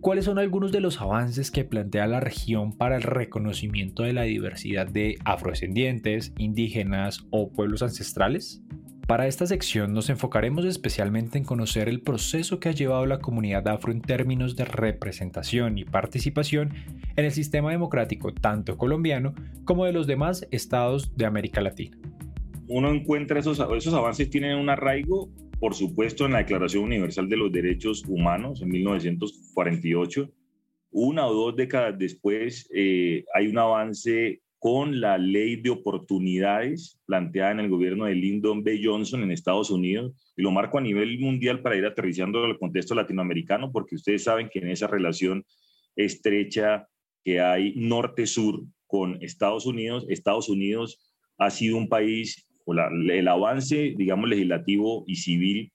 ¿cuáles 0.00 0.24
son 0.24 0.38
algunos 0.38 0.72
de 0.72 0.80
los 0.80 1.00
avances 1.00 1.50
que 1.50 1.64
plantea 1.64 2.06
la 2.06 2.20
región 2.20 2.72
para 2.72 2.96
el 2.96 3.02
reconocimiento 3.02 4.02
de 4.02 4.12
la 4.12 4.22
diversidad 4.22 4.86
de 4.86 5.16
afrodescendientes, 5.24 6.32
indígenas 6.38 7.26
o 7.30 7.50
pueblos 7.50 7.82
ancestrales? 7.82 8.62
Para 9.06 9.28
esta 9.28 9.46
sección 9.46 9.92
nos 9.92 10.10
enfocaremos 10.10 10.64
especialmente 10.64 11.38
en 11.38 11.44
conocer 11.44 11.88
el 11.88 12.02
proceso 12.02 12.58
que 12.58 12.70
ha 12.70 12.72
llevado 12.72 13.06
la 13.06 13.20
comunidad 13.20 13.68
afro 13.68 13.92
en 13.92 14.00
términos 14.00 14.56
de 14.56 14.64
representación 14.64 15.78
y 15.78 15.84
participación 15.84 16.74
en 17.14 17.24
el 17.24 17.30
sistema 17.30 17.70
democrático 17.70 18.34
tanto 18.34 18.76
colombiano 18.76 19.32
como 19.64 19.84
de 19.84 19.92
los 19.92 20.08
demás 20.08 20.48
estados 20.50 21.16
de 21.16 21.24
América 21.24 21.60
Latina. 21.60 21.96
Uno 22.66 22.90
encuentra 22.90 23.38
esos, 23.38 23.60
esos 23.76 23.94
avances 23.94 24.28
tienen 24.28 24.58
un 24.58 24.70
arraigo, 24.70 25.30
por 25.60 25.74
supuesto, 25.74 26.26
en 26.26 26.32
la 26.32 26.38
Declaración 26.38 26.84
Universal 26.84 27.28
de 27.28 27.36
los 27.36 27.50
Derechos 27.50 28.04
Humanos 28.06 28.62
en 28.62 28.68
1948. 28.68 30.30
Una 30.90 31.26
o 31.26 31.34
dos 31.34 31.56
décadas 31.56 31.98
después 31.98 32.68
eh, 32.74 33.24
hay 33.34 33.48
un 33.48 33.58
avance 33.58 34.40
con 34.58 35.00
la 35.00 35.18
ley 35.18 35.56
de 35.56 35.70
oportunidades 35.70 36.98
planteada 37.06 37.52
en 37.52 37.60
el 37.60 37.68
gobierno 37.68 38.06
de 38.06 38.14
Lyndon 38.14 38.64
B. 38.64 38.80
Johnson 38.82 39.22
en 39.22 39.30
Estados 39.30 39.70
Unidos, 39.70 40.12
y 40.36 40.42
lo 40.42 40.50
marco 40.50 40.78
a 40.78 40.80
nivel 40.80 41.18
mundial 41.18 41.62
para 41.62 41.76
ir 41.76 41.84
aterrizando 41.84 42.44
el 42.44 42.58
contexto 42.58 42.94
latinoamericano, 42.94 43.70
porque 43.70 43.94
ustedes 43.94 44.24
saben 44.24 44.48
que 44.50 44.58
en 44.58 44.70
esa 44.70 44.86
relación 44.86 45.44
estrecha 45.94 46.88
que 47.24 47.40
hay 47.40 47.74
norte-sur 47.76 48.62
con 48.86 49.22
Estados 49.22 49.66
Unidos, 49.66 50.06
Estados 50.08 50.48
Unidos 50.48 51.12
ha 51.38 51.50
sido 51.50 51.76
un 51.76 51.88
país, 51.88 52.45
el 52.66 53.28
avance, 53.28 53.94
digamos, 53.96 54.28
legislativo 54.28 55.04
y 55.06 55.16
civil 55.16 55.72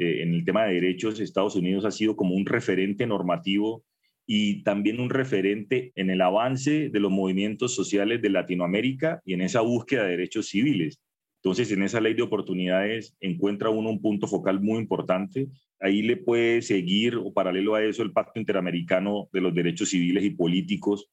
eh, 0.00 0.22
en 0.22 0.32
el 0.32 0.44
tema 0.44 0.64
de 0.64 0.74
derechos, 0.74 1.20
Estados 1.20 1.56
Unidos 1.56 1.84
ha 1.84 1.90
sido 1.90 2.16
como 2.16 2.34
un 2.34 2.46
referente 2.46 3.06
normativo 3.06 3.84
y 4.26 4.62
también 4.62 4.98
un 4.98 5.10
referente 5.10 5.92
en 5.94 6.08
el 6.08 6.22
avance 6.22 6.88
de 6.88 7.00
los 7.00 7.10
movimientos 7.10 7.74
sociales 7.74 8.22
de 8.22 8.30
Latinoamérica 8.30 9.20
y 9.26 9.34
en 9.34 9.42
esa 9.42 9.60
búsqueda 9.60 10.04
de 10.04 10.12
derechos 10.12 10.48
civiles. 10.48 11.02
Entonces, 11.42 11.70
en 11.72 11.82
esa 11.82 12.00
ley 12.00 12.14
de 12.14 12.22
oportunidades 12.22 13.14
encuentra 13.20 13.70
uno 13.70 13.90
un 13.90 14.00
punto 14.00 14.26
focal 14.26 14.60
muy 14.60 14.78
importante. 14.78 15.48
Ahí 15.80 16.00
le 16.00 16.16
puede 16.16 16.62
seguir, 16.62 17.16
o 17.16 17.32
paralelo 17.32 17.74
a 17.74 17.84
eso, 17.84 18.02
el 18.02 18.12
Pacto 18.12 18.38
Interamericano 18.38 19.28
de 19.32 19.40
los 19.40 19.54
Derechos 19.54 19.90
Civiles 19.90 20.24
y 20.24 20.30
Políticos 20.30 21.10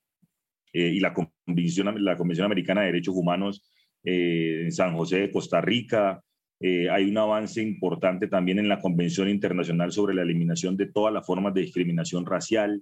eh, 0.71 0.91
y 0.93 0.99
la 0.99 1.13
Convención, 1.13 2.03
la 2.05 2.17
Convención 2.17 2.45
Americana 2.45 2.81
de 2.81 2.87
Derechos 2.87 3.15
Humanos 3.17 3.69
eh, 4.09 4.61
en 4.63 4.71
San 4.71 4.95
José 4.95 5.19
de 5.19 5.31
Costa 5.31 5.59
Rica. 5.59 6.23
Eh, 6.61 6.89
hay 6.89 7.09
un 7.09 7.17
avance 7.17 7.61
importante 7.61 8.27
también 8.27 8.57
en 8.57 8.69
la 8.69 8.79
Convención 8.79 9.29
Internacional 9.29 9.91
sobre 9.91 10.15
la 10.15 10.21
Eliminación 10.21 10.77
de 10.77 10.87
todas 10.87 11.13
las 11.13 11.25
formas 11.25 11.53
de 11.53 11.61
discriminación 11.61 12.25
racial 12.25 12.81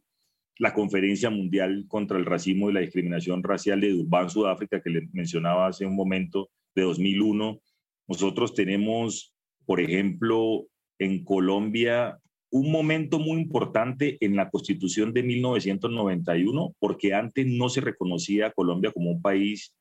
la 0.57 0.73
Conferencia 0.73 1.29
Mundial 1.29 1.85
contra 1.87 2.17
el 2.17 2.25
Racismo 2.25 2.69
y 2.69 2.73
la 2.73 2.79
Discriminación 2.79 3.43
Racial 3.43 3.81
de 3.81 3.91
Durban, 3.91 4.29
Sudáfrica, 4.29 4.81
que 4.81 4.89
le 4.89 5.09
mencionaba 5.11 5.67
hace 5.67 5.85
un 5.85 5.95
momento, 5.95 6.49
de 6.75 6.83
2001. 6.83 7.59
Nosotros 8.07 8.53
tenemos, 8.53 9.33
por 9.65 9.81
ejemplo, 9.81 10.65
en 10.99 11.23
Colombia 11.23 12.19
un 12.51 12.71
momento 12.71 13.19
muy 13.19 13.41
importante 13.41 14.17
en 14.21 14.37
la 14.37 14.49
Constitución 14.49 15.11
de 15.11 15.23
1991, 15.23 16.73
porque 16.79 17.13
antes 17.13 17.45
no 17.47 17.67
se 17.67 17.81
reconocía 17.81 18.47
a 18.47 18.51
Colombia 18.51 18.91
como 18.93 19.11
un 19.11 19.21
país 19.21 19.73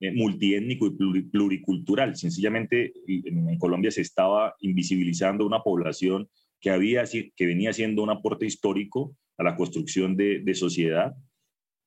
multiétnico 0.00 0.86
y 0.86 1.22
pluricultural. 1.22 2.16
Sencillamente 2.16 2.92
en 3.06 3.58
Colombia 3.58 3.90
se 3.90 4.02
estaba 4.02 4.54
invisibilizando 4.60 5.46
una 5.46 5.60
población 5.60 6.28
que, 6.60 6.70
había, 6.70 7.04
que 7.04 7.46
venía 7.46 7.72
siendo 7.72 8.02
un 8.02 8.10
aporte 8.10 8.46
histórico 8.46 9.16
a 9.38 9.44
la 9.44 9.56
construcción 9.56 10.16
de, 10.16 10.54
sociedad. 10.54 11.14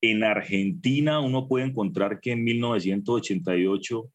En 0.01 0.23
Argentina 0.23 1.19
uno 1.19 1.47
puede 1.47 1.65
encontrar 1.65 2.19
que 2.21 2.31
en 2.31 2.43
1988, 2.43 4.11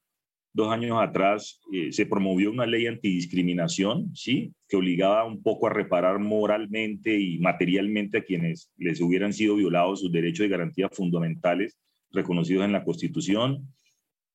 dos 0.54 0.72
años 0.72 0.98
atrás, 1.00 1.60
eh, 1.72 1.92
se 1.92 2.06
promovió 2.06 2.50
una 2.50 2.66
ley 2.66 2.86
antidiscriminación, 2.86 4.14
¿sí? 4.14 4.52
que 4.68 4.76
obligaba 4.76 5.24
un 5.24 5.42
poco 5.42 5.66
a 5.66 5.70
reparar 5.70 6.18
moralmente 6.20 7.18
y 7.18 7.38
materialmente 7.38 8.18
a 8.18 8.24
quienes 8.24 8.72
les 8.76 9.00
hubieran 9.00 9.32
sido 9.32 9.56
violados 9.56 10.00
sus 10.00 10.12
derechos 10.12 10.46
y 10.46 10.50
garantías 10.50 10.90
fundamentales 10.92 11.76
reconocidos 12.12 12.64
en 12.64 12.72
la 12.72 12.84
Constitución. 12.84 13.68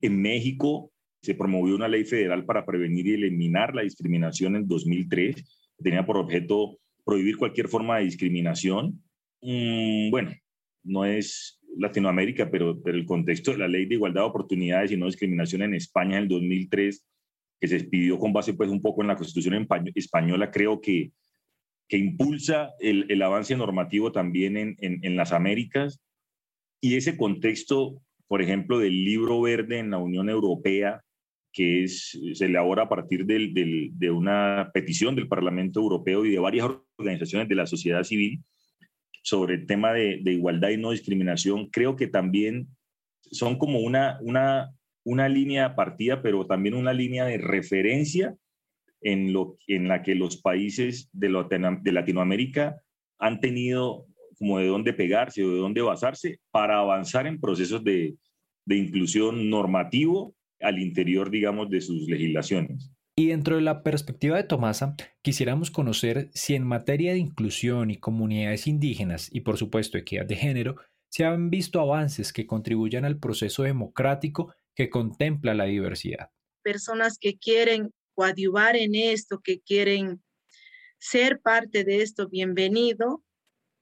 En 0.01 0.21
México 0.21 0.91
se 1.21 1.35
promovió 1.35 1.75
una 1.75 1.87
ley 1.87 2.05
federal 2.05 2.45
para 2.45 2.65
prevenir 2.65 3.07
y 3.07 3.13
eliminar 3.13 3.75
la 3.75 3.81
discriminación 3.81 4.55
en 4.55 4.67
2003, 4.67 5.35
que 5.35 5.83
tenía 5.83 6.05
por 6.05 6.17
objeto 6.17 6.77
prohibir 7.05 7.37
cualquier 7.37 7.67
forma 7.67 7.97
de 7.97 8.05
discriminación. 8.05 9.03
Mm, 9.41 10.09
bueno, 10.11 10.31
no 10.83 11.05
es 11.05 11.59
Latinoamérica, 11.77 12.49
pero, 12.49 12.81
pero 12.81 12.97
el 12.97 13.05
contexto 13.05 13.51
de 13.51 13.57
la 13.57 13.67
ley 13.67 13.85
de 13.85 13.95
igualdad 13.95 14.21
de 14.21 14.27
oportunidades 14.27 14.91
y 14.91 14.97
no 14.97 15.07
discriminación 15.07 15.63
en 15.63 15.73
España 15.73 16.17
en 16.17 16.23
el 16.23 16.29
2003, 16.29 17.05
que 17.59 17.67
se 17.67 17.75
expidió 17.75 18.17
con 18.17 18.31
base 18.31 18.53
pues 18.53 18.69
un 18.69 18.81
poco 18.81 19.01
en 19.01 19.09
la 19.09 19.17
constitución 19.17 19.67
española, 19.95 20.49
creo 20.49 20.79
que, 20.79 21.11
que 21.89 21.97
impulsa 21.97 22.71
el, 22.79 23.21
avance 23.21 23.55
normativo 23.57 24.13
también 24.13 24.77
en 24.79 25.15
las 25.17 25.33
Américas. 25.33 26.01
Y 26.81 26.95
ese 26.95 27.17
contexto, 27.17 28.01
por 28.29 28.43
ejemplo, 28.43 28.77
del 28.77 29.03
libro 29.03 29.41
verde 29.41 29.79
en 29.79 29.89
la 29.89 29.97
Unión 29.97 30.29
Europea, 30.29 31.03
que 31.51 31.83
es, 31.83 32.17
se 32.35 32.45
elabora 32.45 32.83
a 32.83 32.89
partir 32.89 33.25
del, 33.25 33.55
del, 33.55 33.89
de 33.93 34.11
una 34.11 34.69
petición 34.71 35.15
del 35.15 35.27
Parlamento 35.27 35.79
Europeo 35.79 36.23
y 36.23 36.29
de 36.29 36.39
varias 36.39 36.69
organizaciones 36.97 37.49
de 37.49 37.55
la 37.55 37.65
sociedad 37.65 38.03
civil 38.03 38.43
sobre 39.23 39.55
el 39.55 39.65
tema 39.65 39.93
de, 39.93 40.19
de, 40.21 40.33
igualdad 40.33 40.69
y 40.69 40.77
no 40.77 40.91
discriminación, 40.91 41.71
creo 41.71 41.95
que 41.95 42.05
también 42.05 42.67
son 43.31 43.57
como 43.57 43.79
una, 43.79 44.19
una, 44.21 44.75
una 45.03 45.27
línea 45.27 45.75
partida, 45.75 46.21
pero 46.21 46.45
también 46.45 46.75
una 46.75 46.93
línea 46.93 47.25
de 47.25 47.39
referencia 47.39 48.35
en, 49.01 49.33
lo, 49.33 49.57
en 49.65 49.87
la 49.87 50.03
que 50.03 50.13
los 50.13 50.37
países 50.37 51.09
de, 51.13 51.29
de 51.81 51.91
Latinoamérica 51.91 52.79
han 53.17 53.39
tenido 53.39 54.05
como 54.39 54.57
de 54.57 54.67
dónde 54.67 54.93
pegarse 54.93 55.43
o 55.43 55.51
de 55.51 55.57
dónde 55.57 55.81
basarse 55.81 56.39
para 56.49 56.79
avanzar 56.79 57.27
en 57.27 57.39
procesos 57.39 57.83
de, 57.83 58.15
de 58.65 58.75
inclusión 58.75 59.49
normativo 59.49 60.33
al 60.61 60.79
interior, 60.79 61.29
digamos, 61.29 61.69
de 61.69 61.81
sus 61.81 62.07
legislaciones. 62.09 62.91
Y 63.15 63.27
dentro 63.27 63.57
de 63.57 63.61
la 63.61 63.83
perspectiva 63.83 64.37
de 64.37 64.45
Tomasa, 64.45 64.95
quisiéramos 65.21 65.71
conocer 65.71 66.29
si 66.33 66.55
en 66.55 66.65
materia 66.65 67.11
de 67.11 67.19
inclusión 67.19 67.91
y 67.91 67.97
comunidades 67.97 68.65
indígenas 68.65 69.29
y 69.33 69.41
por 69.41 69.57
supuesto 69.57 69.97
equidad 69.97 70.25
de 70.25 70.37
género, 70.37 70.77
se 71.09 71.25
han 71.25 71.49
visto 71.49 71.81
avances 71.81 72.31
que 72.31 72.47
contribuyan 72.47 73.03
al 73.03 73.19
proceso 73.19 73.63
democrático 73.63 74.53
que 74.73 74.89
contempla 74.89 75.53
la 75.53 75.65
diversidad. 75.65 76.29
Personas 76.63 77.17
que 77.19 77.37
quieren 77.37 77.91
coadyuvar 78.15 78.77
en 78.77 78.95
esto, 78.95 79.41
que 79.43 79.59
quieren 79.59 80.21
ser 80.97 81.41
parte 81.41 81.83
de 81.83 82.01
esto, 82.01 82.29
bienvenido, 82.29 83.23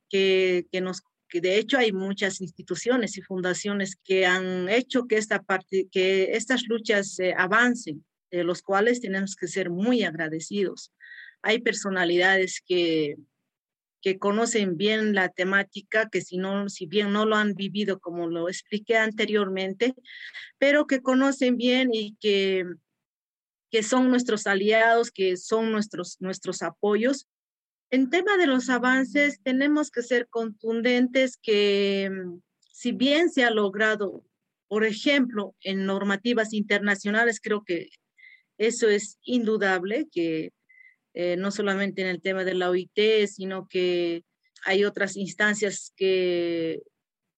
que, 0.10 0.68
que 0.72 0.82
nos 0.82 1.02
que 1.30 1.42
de 1.42 1.58
hecho 1.58 1.78
hay 1.78 1.92
muchas 1.92 2.40
instituciones 2.40 3.18
y 3.18 3.22
fundaciones 3.22 3.98
que 4.02 4.26
han 4.26 4.70
hecho 4.70 5.08
que 5.08 5.18
esta 5.18 5.44
parte, 5.44 5.90
que 5.92 6.36
estas 6.38 6.64
luchas 6.68 7.18
avancen 7.36 8.06
de 8.32 8.44
los 8.44 8.62
cuales 8.62 9.02
tenemos 9.02 9.36
que 9.36 9.48
ser 9.48 9.70
muy 9.70 10.04
agradecidos. 10.04 10.94
Hay 11.42 11.60
personalidades 11.60 12.62
que, 12.66 13.18
que 14.02 14.20
conocen 14.20 14.78
bien 14.78 15.14
la 15.14 15.30
temática, 15.30 16.10
que 16.10 16.22
si, 16.22 16.38
no, 16.38 16.70
si 16.70 16.86
bien 16.86 17.12
no 17.12 17.26
lo 17.26 17.36
han 17.36 17.54
vivido 17.54 18.00
como 18.00 18.28
lo 18.28 18.50
expliqué 18.50 18.98
anteriormente, 18.98 19.96
pero 20.58 20.88
que 20.88 21.02
conocen 21.02 21.58
bien 21.58 21.90
y 21.94 22.16
que, 22.20 22.66
que 23.72 23.84
son 23.84 24.10
nuestros 24.10 24.48
aliados, 24.48 25.12
que 25.12 25.38
son 25.38 25.72
nuestros, 25.72 26.18
nuestros 26.20 26.62
apoyos. 26.62 27.28
En 27.90 28.10
tema 28.10 28.36
de 28.38 28.48
los 28.48 28.70
avances, 28.70 29.40
tenemos 29.44 29.92
que 29.92 30.04
ser 30.04 30.28
contundentes 30.28 31.38
que 31.38 32.12
si 32.72 32.92
bien 32.92 33.30
se 33.30 33.46
ha 33.46 33.50
logrado, 33.50 34.26
por 34.68 34.84
ejemplo, 34.84 35.56
en 35.62 35.86
normativas 35.86 36.54
internacionales, 36.54 37.40
creo 37.42 37.64
que 37.64 37.90
eso 38.58 38.90
es 38.90 39.18
indudable, 39.24 40.08
que 40.12 40.52
eh, 41.14 41.38
no 41.38 41.50
solamente 41.52 42.02
en 42.02 42.10
el 42.10 42.22
tema 42.22 42.44
de 42.44 42.56
la 42.56 42.70
OIT, 42.70 43.28
sino 43.28 43.68
que 43.68 44.24
hay 44.66 44.84
otras 44.84 45.16
instancias 45.16 45.94
que 45.96 46.82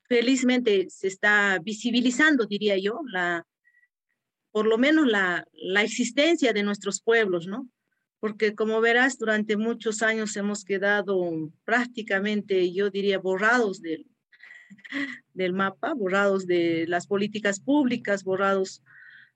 felizmente 0.08 0.88
se 0.90 1.08
está 1.08 1.60
visibilizando, 1.64 2.46
diría 2.46 2.78
yo, 2.78 3.00
la, 3.12 3.46
por 4.52 4.66
lo 4.66 4.78
menos 4.80 5.08
la, 5.08 5.46
la 5.54 5.84
existencia 5.84 6.54
de 6.54 6.64
nuestros 6.64 7.02
pueblos, 7.02 7.46
¿no? 7.46 7.70
Porque 8.20 8.54
como 8.54 8.82
verás, 8.82 9.18
durante 9.18 9.56
muchos 9.56 10.02
años 10.02 10.36
hemos 10.36 10.66
quedado 10.66 11.52
prácticamente, 11.64 12.72
yo 12.74 12.90
diría, 12.90 13.20
borrados 13.20 13.82
del, 13.82 14.06
del 15.34 15.54
mapa, 15.54 15.94
borrados 15.94 16.46
de 16.46 16.86
las 16.88 17.08
políticas 17.08 17.60
públicas, 17.60 18.24
borrados 18.24 18.84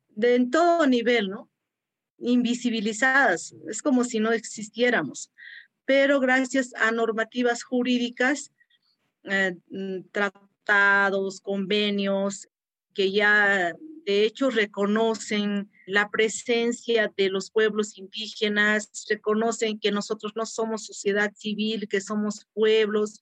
de 0.09 0.35
en 0.35 0.51
todo 0.51 0.85
nivel, 0.85 1.29
¿no? 1.29 1.49
invisibilizadas, 2.19 3.53
es 3.67 3.81
como 3.81 4.03
si 4.03 4.19
no 4.19 4.31
existiéramos. 4.31 5.31
Pero 5.85 6.19
gracias 6.19 6.73
a 6.75 6.91
normativas 6.91 7.63
jurídicas, 7.63 8.53
eh, 9.23 9.55
mm, 9.69 10.03
tratados, 10.11 11.41
convenios, 11.41 12.47
que 12.93 13.11
ya 13.11 13.73
de 14.05 14.25
hecho 14.25 14.49
reconocen 14.49 15.69
la 15.85 16.09
presencia 16.09 17.11
de 17.15 17.29
los 17.29 17.51
pueblos 17.51 17.97
indígenas, 17.97 19.05
reconocen 19.09 19.79
que 19.79 19.91
nosotros 19.91 20.33
no 20.35 20.45
somos 20.45 20.85
sociedad 20.85 21.31
civil, 21.35 21.87
que 21.87 22.01
somos 22.01 22.47
pueblos, 22.53 23.19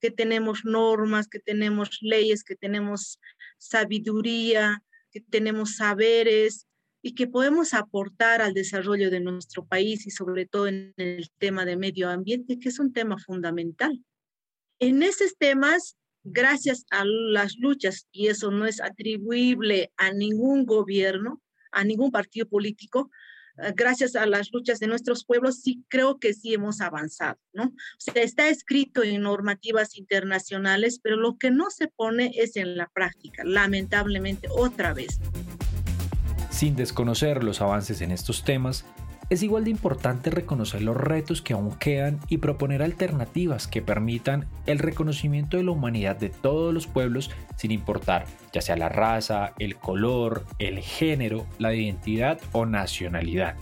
que 0.00 0.10
tenemos 0.10 0.64
normas, 0.64 1.28
que 1.28 1.38
tenemos 1.38 1.98
leyes, 2.00 2.44
que 2.44 2.56
tenemos 2.56 3.18
sabiduría, 3.58 4.82
que 5.10 5.20
tenemos 5.20 5.76
saberes, 5.76 6.66
y 7.02 7.14
que 7.14 7.26
podemos 7.26 7.74
aportar 7.74 8.40
al 8.40 8.54
desarrollo 8.54 9.10
de 9.10 9.20
nuestro 9.20 9.66
país 9.66 10.06
y 10.06 10.10
sobre 10.10 10.46
todo 10.46 10.68
en 10.68 10.94
el 10.96 11.30
tema 11.38 11.64
de 11.64 11.76
medio 11.76 12.08
ambiente, 12.08 12.60
que 12.60 12.68
es 12.68 12.78
un 12.78 12.92
tema 12.92 13.18
fundamental. 13.18 14.00
En 14.78 15.02
esos 15.02 15.36
temas, 15.36 15.96
gracias 16.22 16.86
a 16.90 17.04
las 17.04 17.56
luchas, 17.58 18.06
y 18.12 18.28
eso 18.28 18.52
no 18.52 18.66
es 18.66 18.80
atribuible 18.80 19.92
a 19.96 20.12
ningún 20.12 20.64
gobierno, 20.64 21.42
a 21.72 21.84
ningún 21.84 22.10
partido 22.10 22.46
político, 22.46 23.10
eh, 23.58 23.72
gracias 23.74 24.16
a 24.16 24.26
las 24.26 24.50
luchas 24.52 24.80
de 24.80 24.86
nuestros 24.86 25.24
pueblos, 25.24 25.60
sí 25.60 25.84
creo 25.88 26.18
que 26.18 26.32
sí 26.32 26.54
hemos 26.54 26.80
avanzado, 26.80 27.38
¿no? 27.52 27.72
Está 28.14 28.48
escrito 28.48 29.02
en 29.02 29.22
normativas 29.22 29.96
internacionales, 29.96 31.00
pero 31.02 31.16
lo 31.16 31.36
que 31.36 31.50
no 31.50 31.70
se 31.70 31.88
pone 31.88 32.32
es 32.34 32.56
en 32.56 32.76
la 32.76 32.88
práctica, 32.88 33.42
lamentablemente, 33.44 34.48
otra 34.50 34.94
vez. 34.94 35.20
Sin 36.50 36.76
desconocer 36.76 37.42
los 37.42 37.60
avances 37.60 38.00
en 38.02 38.10
estos 38.10 38.44
temas, 38.44 38.84
es 39.32 39.42
igual 39.42 39.64
de 39.64 39.70
importante 39.70 40.30
reconocer 40.30 40.82
los 40.82 40.94
retos 40.94 41.40
que 41.40 41.54
aún 41.54 41.72
quedan 41.78 42.20
y 42.28 42.36
proponer 42.36 42.82
alternativas 42.82 43.66
que 43.66 43.80
permitan 43.80 44.46
el 44.66 44.78
reconocimiento 44.78 45.56
de 45.56 45.64
la 45.64 45.70
humanidad 45.70 46.16
de 46.16 46.28
todos 46.28 46.74
los 46.74 46.86
pueblos 46.86 47.30
sin 47.56 47.70
importar 47.70 48.26
ya 48.52 48.60
sea 48.60 48.76
la 48.76 48.90
raza, 48.90 49.54
el 49.58 49.76
color, 49.76 50.44
el 50.58 50.80
género, 50.80 51.46
la 51.58 51.72
identidad 51.74 52.38
o 52.52 52.66
nacionalidad. 52.66 53.56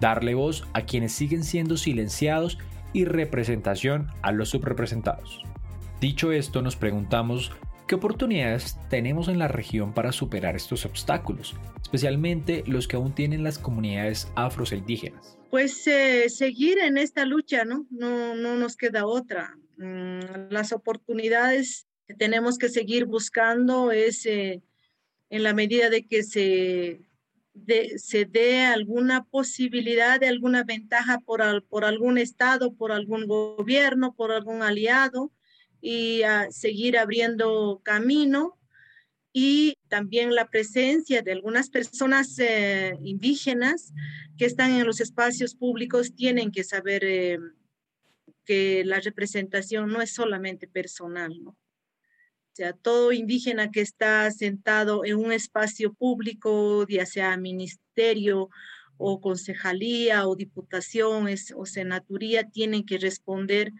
Darle 0.00 0.34
voz 0.34 0.66
a 0.72 0.82
quienes 0.82 1.12
siguen 1.12 1.44
siendo 1.44 1.76
silenciados 1.76 2.58
y 2.94 3.04
representación 3.04 4.08
a 4.22 4.32
los 4.32 4.48
subrepresentados. 4.48 5.42
Dicho 6.00 6.32
esto, 6.32 6.62
nos 6.62 6.76
preguntamos 6.76 7.52
¿Qué 7.86 7.94
oportunidades 7.94 8.76
tenemos 8.90 9.28
en 9.28 9.38
la 9.38 9.46
región 9.46 9.94
para 9.94 10.10
superar 10.10 10.56
estos 10.56 10.84
obstáculos, 10.84 11.54
especialmente 11.80 12.64
los 12.66 12.88
que 12.88 12.96
aún 12.96 13.14
tienen 13.14 13.44
las 13.44 13.60
comunidades 13.60 14.26
afros 14.34 14.72
e 14.72 14.78
indígenas? 14.78 15.38
Pues 15.50 15.86
eh, 15.86 16.28
seguir 16.28 16.78
en 16.80 16.98
esta 16.98 17.24
lucha, 17.24 17.64
¿no? 17.64 17.86
¿no? 17.90 18.34
No 18.34 18.56
nos 18.56 18.76
queda 18.76 19.06
otra. 19.06 19.56
Mm, 19.76 20.50
las 20.50 20.72
oportunidades 20.72 21.86
que 22.08 22.14
tenemos 22.14 22.58
que 22.58 22.70
seguir 22.70 23.04
buscando 23.04 23.92
es 23.92 24.26
eh, 24.26 24.62
en 25.30 25.44
la 25.44 25.54
medida 25.54 25.88
de 25.88 26.08
que 26.08 26.24
se, 26.24 27.02
se 27.98 28.24
dé 28.24 28.64
alguna 28.64 29.26
posibilidad 29.26 30.18
de 30.18 30.26
alguna 30.26 30.64
ventaja 30.64 31.20
por, 31.20 31.64
por 31.68 31.84
algún 31.84 32.18
estado, 32.18 32.74
por 32.74 32.90
algún 32.90 33.28
gobierno, 33.28 34.12
por 34.12 34.32
algún 34.32 34.62
aliado, 34.62 35.30
y 35.88 36.24
a 36.24 36.50
seguir 36.50 36.98
abriendo 36.98 37.80
camino 37.84 38.58
y 39.32 39.78
también 39.86 40.34
la 40.34 40.50
presencia 40.50 41.22
de 41.22 41.30
algunas 41.30 41.70
personas 41.70 42.36
eh, 42.40 42.98
indígenas 43.04 43.92
que 44.36 44.46
están 44.46 44.72
en 44.72 44.84
los 44.84 45.00
espacios 45.00 45.54
públicos 45.54 46.16
tienen 46.16 46.50
que 46.50 46.64
saber 46.64 47.04
eh, 47.04 47.38
que 48.44 48.84
la 48.84 48.98
representación 48.98 49.88
no 49.92 50.02
es 50.02 50.12
solamente 50.12 50.66
personal, 50.66 51.32
¿no? 51.40 51.50
O 51.50 52.54
sea, 52.54 52.72
todo 52.72 53.12
indígena 53.12 53.70
que 53.70 53.82
está 53.82 54.28
sentado 54.32 55.04
en 55.04 55.14
un 55.14 55.30
espacio 55.30 55.94
público, 55.94 56.84
ya 56.88 57.06
sea 57.06 57.36
ministerio 57.36 58.48
o 58.96 59.20
concejalía 59.20 60.26
o 60.26 60.34
diputación 60.34 61.28
o 61.54 61.66
senaturía, 61.66 62.50
tienen 62.50 62.84
que 62.84 62.98
responder 62.98 63.72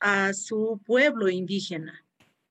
a 0.00 0.32
su 0.32 0.80
pueblo 0.84 1.28
indígena 1.28 2.04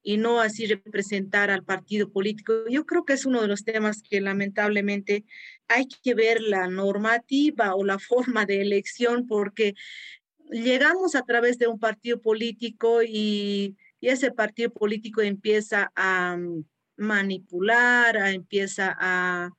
y 0.04 0.16
no 0.16 0.40
así 0.40 0.66
representar 0.66 1.52
al 1.52 1.66
partido 1.66 2.10
político. 2.10 2.54
Yo 2.70 2.86
creo 2.86 3.04
que 3.04 3.14
es 3.14 3.26
uno 3.26 3.42
de 3.42 3.50
los 3.50 3.66
temas 3.66 4.02
que 4.02 4.22
lamentablemente 4.22 5.26
hay 5.68 5.86
que 5.88 6.14
ver 6.14 6.42
la 6.42 6.68
normativa 6.68 7.76
o 7.76 7.84
la 7.84 8.00
forma 8.40 8.46
de 8.46 8.62
elección 8.62 9.28
porque 9.28 9.76
llegamos 10.50 11.16
a 11.16 11.24
través 11.24 11.58
de 11.58 11.68
un 11.68 11.78
partido 11.78 12.22
político 12.22 13.04
y, 13.04 13.76
y 14.00 14.08
ese 14.08 14.32
partido 14.32 14.72
político 14.72 15.22
empieza 15.22 15.92
a 15.96 16.38
manipular, 16.96 18.18
a, 18.18 18.32
empieza 18.32 18.96
a 18.98 19.52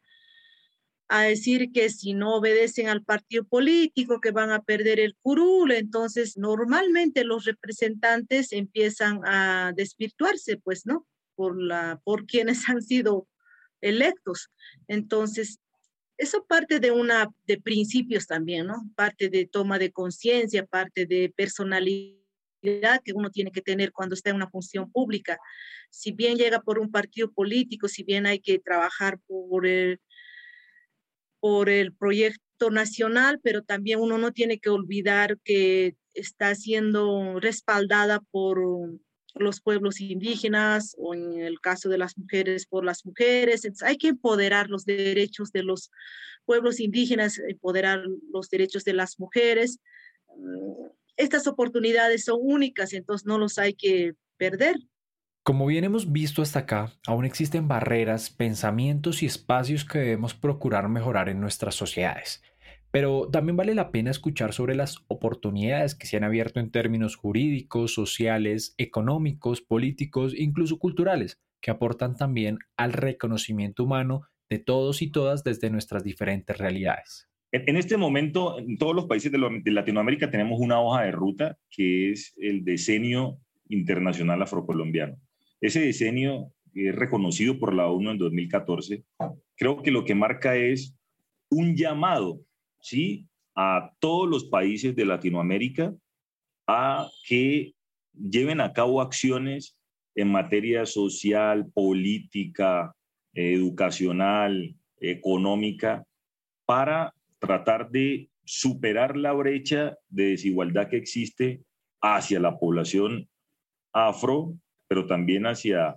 a 1.08 1.22
decir 1.22 1.72
que 1.72 1.88
si 1.88 2.12
no 2.12 2.36
obedecen 2.36 2.88
al 2.88 3.02
partido 3.02 3.44
político, 3.44 4.20
que 4.20 4.30
van 4.30 4.50
a 4.50 4.62
perder 4.62 5.00
el 5.00 5.16
curul, 5.16 5.72
entonces 5.72 6.36
normalmente 6.36 7.24
los 7.24 7.44
representantes 7.44 8.52
empiezan 8.52 9.20
a 9.24 9.72
desvirtuarse, 9.74 10.58
pues, 10.58 10.84
¿no? 10.84 11.06
Por, 11.34 11.60
la, 11.60 12.00
por 12.04 12.26
quienes 12.26 12.62
han 12.68 12.82
sido 12.82 13.26
electos. 13.80 14.50
Entonces, 14.86 15.60
eso 16.18 16.44
parte 16.46 16.80
de 16.80 16.90
una, 16.90 17.28
de 17.46 17.60
principios 17.60 18.26
también, 18.26 18.66
¿no? 18.66 18.82
Parte 18.94 19.30
de 19.30 19.46
toma 19.46 19.78
de 19.78 19.92
conciencia, 19.92 20.66
parte 20.66 21.06
de 21.06 21.32
personalidad 21.34 22.18
que 23.04 23.12
uno 23.14 23.30
tiene 23.30 23.52
que 23.52 23.62
tener 23.62 23.92
cuando 23.92 24.14
está 24.14 24.30
en 24.30 24.36
una 24.36 24.50
función 24.50 24.90
pública. 24.90 25.38
Si 25.90 26.12
bien 26.12 26.36
llega 26.36 26.60
por 26.60 26.78
un 26.80 26.90
partido 26.90 27.32
político, 27.32 27.88
si 27.88 28.02
bien 28.02 28.26
hay 28.26 28.40
que 28.40 28.58
trabajar 28.58 29.20
por 29.26 29.66
el 29.66 30.00
por 31.40 31.68
el 31.68 31.92
proyecto 31.92 32.70
nacional, 32.70 33.40
pero 33.42 33.62
también 33.62 34.00
uno 34.00 34.18
no 34.18 34.32
tiene 34.32 34.58
que 34.58 34.70
olvidar 34.70 35.38
que 35.44 35.94
está 36.14 36.54
siendo 36.54 37.38
respaldada 37.40 38.20
por 38.30 38.58
los 39.34 39.60
pueblos 39.60 40.00
indígenas 40.00 40.94
o 40.98 41.14
en 41.14 41.40
el 41.40 41.60
caso 41.60 41.88
de 41.88 41.98
las 41.98 42.18
mujeres 42.18 42.66
por 42.66 42.84
las 42.84 43.06
mujeres. 43.06 43.62
hay 43.82 43.96
que 43.96 44.08
empoderar 44.08 44.68
los 44.68 44.84
derechos 44.84 45.52
de 45.52 45.62
los 45.62 45.90
pueblos 46.44 46.80
indígenas, 46.80 47.38
empoderar 47.38 48.02
los 48.32 48.48
derechos 48.50 48.84
de 48.84 48.94
las 48.94 49.18
mujeres. 49.20 49.78
Mm, 50.36 50.88
estas 51.16 51.46
oportunidades 51.46 52.24
son 52.24 52.38
únicas, 52.40 52.92
entonces 52.92 53.26
no 53.26 53.38
los 53.38 53.58
hay 53.58 53.74
que 53.74 54.14
perder. 54.36 54.76
Como 55.48 55.64
bien 55.64 55.84
hemos 55.84 56.12
visto 56.12 56.42
hasta 56.42 56.58
acá, 56.58 56.92
aún 57.06 57.24
existen 57.24 57.68
barreras, 57.68 58.28
pensamientos 58.28 59.22
y 59.22 59.26
espacios 59.26 59.86
que 59.86 59.98
debemos 59.98 60.34
procurar 60.34 60.90
mejorar 60.90 61.30
en 61.30 61.40
nuestras 61.40 61.74
sociedades. 61.74 62.42
Pero 62.90 63.30
también 63.30 63.56
vale 63.56 63.74
la 63.74 63.90
pena 63.90 64.10
escuchar 64.10 64.52
sobre 64.52 64.74
las 64.74 64.98
oportunidades 65.08 65.94
que 65.94 66.06
se 66.06 66.18
han 66.18 66.24
abierto 66.24 66.60
en 66.60 66.70
términos 66.70 67.16
jurídicos, 67.16 67.94
sociales, 67.94 68.74
económicos, 68.76 69.62
políticos, 69.62 70.34
incluso 70.36 70.78
culturales, 70.78 71.40
que 71.62 71.70
aportan 71.70 72.14
también 72.14 72.58
al 72.76 72.92
reconocimiento 72.92 73.84
humano 73.84 74.24
de 74.50 74.58
todos 74.58 75.00
y 75.00 75.10
todas 75.10 75.44
desde 75.44 75.70
nuestras 75.70 76.04
diferentes 76.04 76.58
realidades. 76.58 77.26
En 77.52 77.78
este 77.78 77.96
momento, 77.96 78.58
en 78.58 78.76
todos 78.76 78.94
los 78.94 79.06
países 79.06 79.32
de, 79.32 79.72
Latinoamérica 79.72 80.30
tenemos 80.30 80.60
una 80.60 80.78
hoja 80.78 81.04
de 81.04 81.12
ruta 81.12 81.58
que 81.70 82.10
es 82.10 82.34
el 82.36 82.66
decenio 82.66 83.40
internacional 83.70 84.42
afrocolombiano. 84.42 85.16
Ese 85.60 85.80
decenio 85.80 86.52
es 86.74 86.94
reconocido 86.94 87.58
por 87.58 87.74
la 87.74 87.88
ONU 87.88 88.10
en 88.10 88.18
2014. 88.18 89.04
Creo 89.56 89.82
que 89.82 89.90
lo 89.90 90.04
que 90.04 90.14
marca 90.14 90.56
es 90.56 90.94
un 91.50 91.76
llamado, 91.76 92.40
¿sí? 92.80 93.26
a 93.60 93.92
todos 93.98 94.28
los 94.28 94.44
países 94.44 94.94
de 94.94 95.04
Latinoamérica 95.04 95.92
a 96.68 97.08
que 97.26 97.74
lleven 98.12 98.60
a 98.60 98.72
cabo 98.72 99.00
acciones 99.00 99.76
en 100.14 100.30
materia 100.30 100.86
social, 100.86 101.68
política, 101.72 102.94
educacional, 103.34 104.76
económica, 105.00 106.04
para 106.66 107.14
tratar 107.40 107.90
de 107.90 108.30
superar 108.44 109.16
la 109.16 109.32
brecha 109.32 109.96
de 110.08 110.30
desigualdad 110.30 110.88
que 110.88 110.96
existe 110.96 111.62
hacia 112.00 112.38
la 112.38 112.58
población 112.58 113.28
afro, 113.92 114.54
pero 114.88 115.06
también 115.06 115.46
hacia 115.46 115.96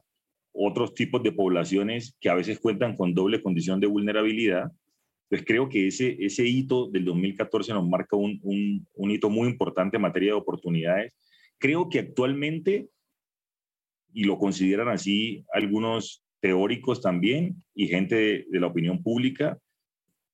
otros 0.54 0.94
tipos 0.94 1.24
de 1.24 1.32
poblaciones 1.32 2.16
que 2.20 2.30
a 2.30 2.36
veces 2.36 2.60
cuentan 2.60 2.96
con 2.96 3.14
doble 3.14 3.42
condición 3.42 3.80
de 3.80 3.88
vulnerabilidad. 3.88 4.72
Pues 5.30 5.44
creo 5.46 5.70
que 5.70 5.88
ese, 5.88 6.18
ese 6.20 6.46
hito 6.46 6.90
del 6.90 7.06
2014 7.06 7.74
nos 7.74 7.88
marca 7.88 8.18
un, 8.18 8.40
un, 8.44 9.12
hito 9.12 9.30
muy 9.30 9.48
importante 9.48 9.96
en 9.96 10.02
materia 10.02 10.34
de 10.34 10.40
oportunidades. 10.40 11.14
Creo 11.58 11.88
que 11.88 12.00
actualmente, 12.00 12.90
y 14.14 14.26
lo 14.26 14.38
consideran 14.38 14.90
así 14.90 15.46
algunos 15.54 16.26
teóricos 16.42 17.02
también 17.02 17.64
y 17.74 17.88
gente 17.88 18.46
de 18.50 18.60
la 18.60 18.68
opinión 18.68 19.02
pública, 19.02 19.58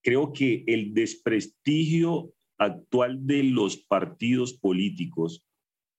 creo 0.02 0.34
que 0.34 0.64
el 0.66 0.96
desprestigio 0.96 2.34
actual 2.58 3.28
de 3.28 3.44
los 3.44 3.78
partidos 3.78 4.54
políticos, 4.54 5.46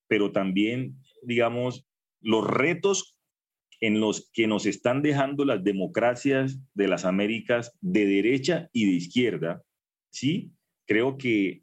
pero 0.08 0.32
también, 0.32 0.96
digamos, 1.22 1.87
los 2.20 2.46
retos 2.46 3.18
en 3.80 4.00
los 4.00 4.30
que 4.32 4.46
nos 4.46 4.66
están 4.66 5.02
dejando 5.02 5.44
las 5.44 5.62
democracias 5.62 6.58
de 6.74 6.88
las 6.88 7.04
Américas 7.04 7.76
de 7.80 8.06
derecha 8.06 8.68
y 8.72 8.86
de 8.86 8.92
izquierda, 8.92 9.62
¿sí? 10.10 10.50
Creo 10.86 11.16
que 11.16 11.62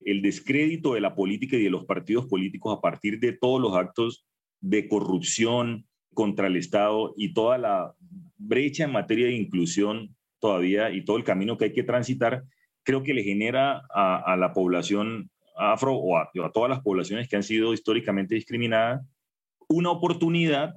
el 0.00 0.22
descrédito 0.22 0.94
de 0.94 1.00
la 1.00 1.14
política 1.14 1.56
y 1.56 1.64
de 1.64 1.70
los 1.70 1.84
partidos 1.84 2.26
políticos 2.26 2.76
a 2.76 2.80
partir 2.80 3.18
de 3.18 3.32
todos 3.32 3.60
los 3.60 3.74
actos 3.74 4.26
de 4.60 4.88
corrupción 4.88 5.86
contra 6.14 6.46
el 6.46 6.56
Estado 6.56 7.12
y 7.16 7.34
toda 7.34 7.58
la 7.58 7.94
brecha 8.36 8.84
en 8.84 8.92
materia 8.92 9.26
de 9.26 9.36
inclusión 9.36 10.14
todavía 10.38 10.90
y 10.90 11.04
todo 11.04 11.16
el 11.16 11.24
camino 11.24 11.58
que 11.58 11.66
hay 11.66 11.72
que 11.72 11.82
transitar, 11.82 12.44
creo 12.84 13.02
que 13.02 13.14
le 13.14 13.24
genera 13.24 13.82
a, 13.92 14.36
la 14.36 14.52
población 14.52 15.30
afro 15.56 15.94
o 15.94 16.16
a 16.16 16.30
todas 16.52 16.70
las 16.70 16.80
poblaciones 16.80 17.28
que 17.28 17.36
han 17.36 17.42
sido 17.42 17.72
históricamente 17.72 18.34
discriminadas 18.34 19.02
una 19.68 19.90
oportunidad 19.90 20.74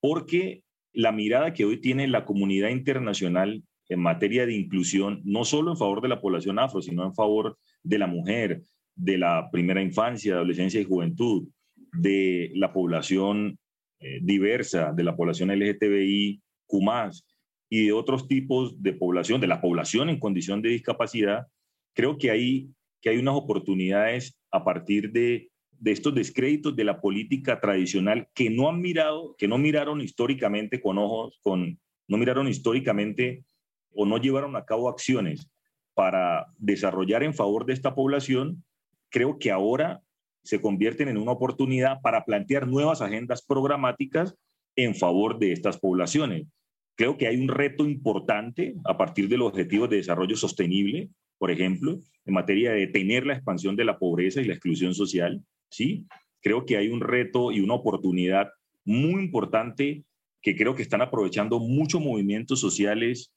porque 0.00 0.62
la 0.92 1.12
mirada 1.12 1.52
que 1.52 1.64
hoy 1.64 1.80
tiene 1.80 2.08
la 2.08 2.24
comunidad 2.24 2.70
internacional 2.70 3.62
en 3.88 4.00
materia 4.00 4.46
de 4.46 4.54
inclusión, 4.54 5.20
no 5.24 5.44
solo 5.44 5.70
en 5.70 5.76
favor 5.76 6.00
de 6.00 6.08
la 6.08 6.20
población 6.20 6.58
afro, 6.58 6.82
sino 6.82 7.04
en 7.04 7.14
favor 7.14 7.58
de 7.82 7.98
la 7.98 8.06
mujer, 8.06 8.62
de 8.94 9.18
la 9.18 9.48
primera 9.50 9.82
infancia, 9.82 10.34
adolescencia 10.34 10.80
y 10.80 10.84
juventud, 10.84 11.48
de 11.92 12.50
la 12.54 12.72
población 12.72 13.58
eh, 14.00 14.18
diversa, 14.22 14.92
de 14.92 15.04
la 15.04 15.16
población 15.16 15.50
LGTBI, 15.50 16.40
QMAS 16.66 17.24
y 17.70 17.86
de 17.86 17.92
otros 17.92 18.28
tipos 18.28 18.82
de 18.82 18.92
población, 18.92 19.40
de 19.40 19.46
la 19.46 19.60
población 19.60 20.08
en 20.08 20.18
condición 20.18 20.62
de 20.62 20.70
discapacidad, 20.70 21.46
creo 21.94 22.18
que 22.18 22.30
hay, 22.30 22.68
que 23.00 23.10
hay 23.10 23.18
unas 23.18 23.34
oportunidades 23.34 24.36
a 24.50 24.64
partir 24.64 25.12
de 25.12 25.51
de 25.82 25.90
estos 25.90 26.14
descréditos 26.14 26.76
de 26.76 26.84
la 26.84 27.00
política 27.00 27.58
tradicional 27.60 28.28
que 28.34 28.50
no 28.50 28.68
han 28.68 28.80
mirado, 28.80 29.34
que 29.36 29.48
no 29.48 29.58
miraron 29.58 30.00
históricamente 30.00 30.80
con 30.80 30.96
ojos, 30.96 31.40
con, 31.42 31.80
no 32.06 32.18
miraron 32.18 32.46
históricamente 32.46 33.44
o 33.92 34.06
no 34.06 34.18
llevaron 34.18 34.54
a 34.54 34.64
cabo 34.64 34.88
acciones 34.88 35.50
para 35.92 36.46
desarrollar 36.56 37.24
en 37.24 37.34
favor 37.34 37.66
de 37.66 37.72
esta 37.72 37.96
población, 37.96 38.62
creo 39.10 39.40
que 39.40 39.50
ahora 39.50 40.02
se 40.44 40.60
convierten 40.60 41.08
en 41.08 41.16
una 41.16 41.32
oportunidad 41.32 42.00
para 42.00 42.24
plantear 42.24 42.68
nuevas 42.68 43.02
agendas 43.02 43.44
programáticas 43.44 44.36
en 44.76 44.94
favor 44.94 45.40
de 45.40 45.50
estas 45.50 45.80
poblaciones. 45.80 46.46
Creo 46.94 47.16
que 47.16 47.26
hay 47.26 47.36
un 47.40 47.48
reto 47.48 47.84
importante 47.86 48.76
a 48.84 48.96
partir 48.96 49.28
de 49.28 49.36
los 49.36 49.48
objetivos 49.48 49.90
de 49.90 49.96
desarrollo 49.96 50.36
sostenible, 50.36 51.10
por 51.38 51.50
ejemplo, 51.50 51.98
en 52.24 52.34
materia 52.34 52.70
de 52.70 52.86
detener 52.86 53.26
la 53.26 53.34
expansión 53.34 53.74
de 53.74 53.84
la 53.84 53.98
pobreza 53.98 54.40
y 54.40 54.44
la 54.44 54.54
exclusión 54.54 54.94
social. 54.94 55.42
¿Sí? 55.72 56.06
Creo 56.40 56.64
que 56.64 56.76
hay 56.76 56.88
un 56.88 57.00
reto 57.00 57.50
y 57.50 57.60
una 57.60 57.74
oportunidad 57.74 58.50
muy 58.84 59.22
importante 59.22 60.04
que 60.42 60.56
creo 60.56 60.74
que 60.74 60.82
están 60.82 61.02
aprovechando 61.02 61.58
muchos 61.58 62.00
movimientos 62.00 62.60
sociales 62.60 63.32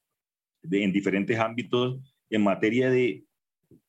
en 0.70 0.92
diferentes 0.92 1.40
ámbitos 1.40 2.00
en 2.30 2.44
materia 2.44 2.90
de 2.90 3.24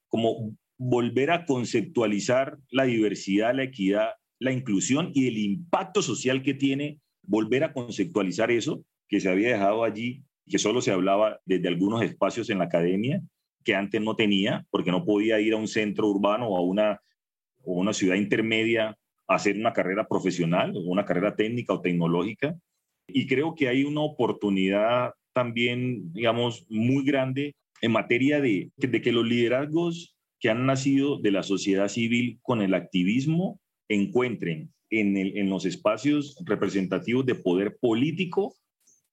como 0.09 0.57
volver 0.79 1.31
a 1.31 1.45
conceptualizar 1.45 2.59
la 2.71 2.85
diversidad, 2.85 3.55
la 3.55 3.65
equidad, 3.65 4.11
la 4.39 4.53
inclusión 4.53 5.11
y 5.15 5.27
el 5.29 5.39
impacto 5.39 6.03
social 6.03 6.43
que 6.43 6.55
tiene, 6.55 7.01
volver 7.23 7.65
a 7.65 7.73
conceptualizar 7.73 8.51
eso 8.51 8.85
que 9.09 9.21
se 9.21 9.31
había 9.31 9.49
dejado 9.49 9.83
allí, 9.83 10.23
que 10.47 10.59
solo 10.59 10.83
se 10.83 10.93
hablaba 10.93 11.41
desde 11.47 11.69
algunos 11.69 12.03
espacios 12.03 12.51
en 12.51 12.59
la 12.59 12.65
academia, 12.65 13.23
que 13.65 13.75
antes 13.75 14.01
no 14.01 14.15
tenía, 14.15 14.67
porque 14.71 14.93
no 14.93 15.05
podía 15.05 15.41
ir 15.41 15.55
a 15.55 15.57
un 15.57 15.67
centro 15.67 16.09
urbano 16.09 16.49
o 16.49 16.57
a 16.57 16.61
una 16.61 17.01
o 17.67 17.73
una 17.73 17.93
ciudad 17.93 18.17
intermedia 18.17 18.97
hacer 19.29 19.57
una 19.57 19.73
carrera 19.73 20.07
profesional 20.07 20.75
o 20.77 20.81
una 20.81 21.05
carrera 21.05 21.35
técnica 21.35 21.75
o 21.75 21.81
tecnológica. 21.81 22.57
Y 23.09 23.27
creo 23.27 23.55
que 23.55 23.69
hay 23.69 23.85
una 23.85 24.01
oportunidad 24.01 25.13
también, 25.33 26.13
digamos, 26.13 26.67
muy 26.71 27.05
grande 27.05 27.55
en 27.83 27.93
materia 27.93 28.41
de, 28.41 28.71
de 28.77 29.03
que 29.03 29.13
los 29.13 29.27
liderazgos 29.27 30.17
que 30.41 30.49
han 30.49 30.67
nacido 30.67 31.19
de 31.19 31.31
la 31.31 31.43
sociedad 31.43 31.89
civil 31.89 32.39
con 32.43 32.63
el 32.63 32.75
activismo 32.75 33.61
encuentren 33.89 34.73
en, 34.91 35.17
el, 35.17 35.37
en 35.37 35.51
los 35.51 35.65
espacios 35.65 36.37
representativos 36.45 37.27
de 37.27 37.35
poder 37.35 37.77
político 37.79 38.55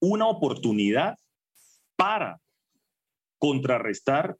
una 0.00 0.26
oportunidad 0.26 1.16
para 1.96 2.40
contrarrestar 3.38 4.36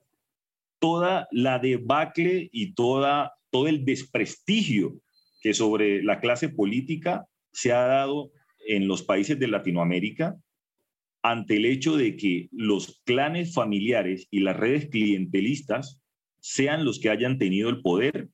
toda 0.78 1.28
la 1.30 1.58
debacle 1.58 2.48
y 2.52 2.74
toda 2.74 3.34
todo 3.54 3.68
el 3.68 3.84
desprestigio 3.84 5.00
que 5.40 5.54
sobre 5.54 6.02
la 6.02 6.18
clase 6.18 6.48
política 6.48 7.24
se 7.52 7.70
ha 7.70 7.86
dado 7.86 8.32
en 8.66 8.88
los 8.88 9.04
países 9.04 9.38
de 9.38 9.46
Latinoamérica 9.46 10.34
ante 11.22 11.58
el 11.58 11.66
hecho 11.66 11.96
de 11.96 12.16
que 12.16 12.48
los 12.50 13.00
clanes 13.04 13.54
familiares 13.54 14.26
y 14.32 14.40
las 14.40 14.56
redes 14.56 14.88
clientelistas 14.90 16.02
sean 16.40 16.84
los 16.84 16.98
que 16.98 17.10
hayan 17.10 17.38
tenido 17.38 17.68
el 17.68 17.80
poder 17.80 18.28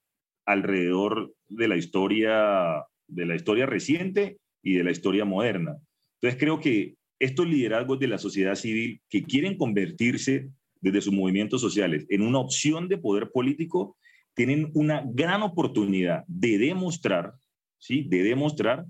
alrededor 0.46 1.34
de 1.48 1.68
la 1.68 1.76
historia 1.76 2.82
de 3.06 3.26
la 3.26 3.36
historia 3.36 3.66
reciente 3.66 4.38
y 4.62 4.76
de 4.76 4.84
la 4.84 4.90
historia 4.90 5.26
moderna. 5.26 5.76
Entonces 6.14 6.40
creo 6.40 6.60
que 6.60 6.94
estos 7.18 7.46
liderazgos 7.46 7.98
de 7.98 8.08
la 8.08 8.16
sociedad 8.16 8.54
civil 8.54 9.02
que 9.10 9.22
quieren 9.22 9.58
convertirse 9.58 10.48
desde 10.80 11.02
sus 11.02 11.12
movimientos 11.12 11.60
sociales 11.60 12.06
en 12.08 12.22
una 12.22 12.38
opción 12.38 12.88
de 12.88 12.96
poder 12.96 13.30
político 13.32 13.98
tienen 14.34 14.70
una 14.74 15.02
gran 15.06 15.42
oportunidad 15.42 16.24
de 16.26 16.58
demostrar, 16.58 17.34
¿sí? 17.78 18.04
De 18.08 18.22
demostrar 18.22 18.86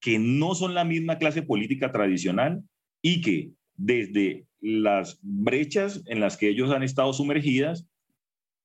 que 0.00 0.18
no 0.18 0.54
son 0.54 0.74
la 0.74 0.84
misma 0.84 1.18
clase 1.18 1.42
política 1.42 1.92
tradicional 1.92 2.62
y 3.02 3.20
que 3.20 3.50
desde 3.76 4.46
las 4.60 5.18
brechas 5.22 6.02
en 6.06 6.20
las 6.20 6.36
que 6.36 6.48
ellos 6.48 6.70
han 6.70 6.82
estado 6.82 7.12
sumergidas, 7.12 7.86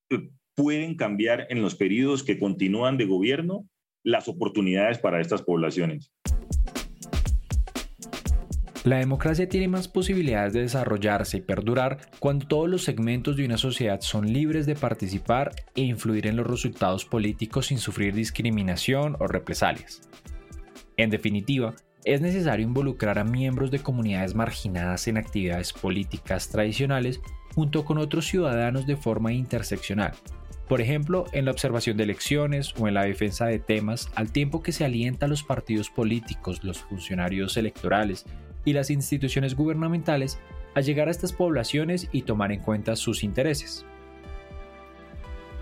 eh, 0.09 0.29
pueden 0.55 0.95
cambiar 0.95 1.47
en 1.49 1.61
los 1.61 1.75
periodos 1.75 2.23
que 2.23 2.39
continúan 2.39 2.97
de 2.97 3.05
gobierno 3.05 3.67
las 4.03 4.27
oportunidades 4.27 4.99
para 4.99 5.19
estas 5.19 5.41
poblaciones. 5.41 6.11
La 8.85 8.97
democracia 8.97 9.49
tiene 9.49 9.67
más 9.67 9.87
posibilidades 9.87 10.53
de 10.53 10.61
desarrollarse 10.61 11.37
y 11.37 11.41
perdurar 11.41 11.97
cuando 12.19 12.45
todos 12.45 12.69
los 12.69 12.83
segmentos 12.83 13.35
de 13.35 13.43
una 13.43 13.57
sociedad 13.57 13.99
son 14.01 14.31
libres 14.31 14.67
de 14.67 14.75
participar 14.75 15.55
e 15.73 15.81
influir 15.81 16.27
en 16.27 16.35
los 16.35 16.45
resultados 16.45 17.03
políticos 17.03 17.65
sin 17.65 17.79
sufrir 17.79 18.13
discriminación 18.13 19.17
o 19.19 19.25
represalias. 19.25 20.07
En 20.97 21.09
definitiva, 21.09 21.73
es 22.03 22.21
necesario 22.21 22.63
involucrar 22.63 23.17
a 23.17 23.23
miembros 23.23 23.71
de 23.71 23.79
comunidades 23.79 24.35
marginadas 24.35 25.07
en 25.07 25.17
actividades 25.17 25.73
políticas 25.73 26.49
tradicionales 26.49 27.21
junto 27.55 27.85
con 27.85 27.97
otros 27.97 28.27
ciudadanos 28.27 28.85
de 28.85 28.97
forma 28.97 29.33
interseccional, 29.33 30.11
por 30.67 30.79
ejemplo, 30.79 31.25
en 31.31 31.45
la 31.45 31.51
observación 31.51 31.97
de 31.97 32.03
elecciones 32.03 32.73
o 32.77 32.87
en 32.87 32.93
la 32.93 33.05
defensa 33.05 33.47
de 33.47 33.57
temas, 33.57 34.11
al 34.13 34.31
tiempo 34.31 34.61
que 34.61 34.71
se 34.71 34.85
alienta 34.85 35.25
a 35.25 35.29
los 35.29 35.43
partidos 35.43 35.89
políticos, 35.89 36.63
los 36.63 36.79
funcionarios 36.79 37.57
electorales 37.57 38.25
y 38.65 38.73
las 38.73 38.89
instituciones 38.89 39.55
gubernamentales 39.55 40.39
a 40.73 40.81
llegar 40.81 41.07
a 41.07 41.11
estas 41.11 41.31
poblaciones 41.31 42.09
y 42.11 42.23
tomar 42.23 42.51
en 42.51 42.59
cuenta 42.59 42.95
sus 42.95 43.23
intereses. 43.23 43.85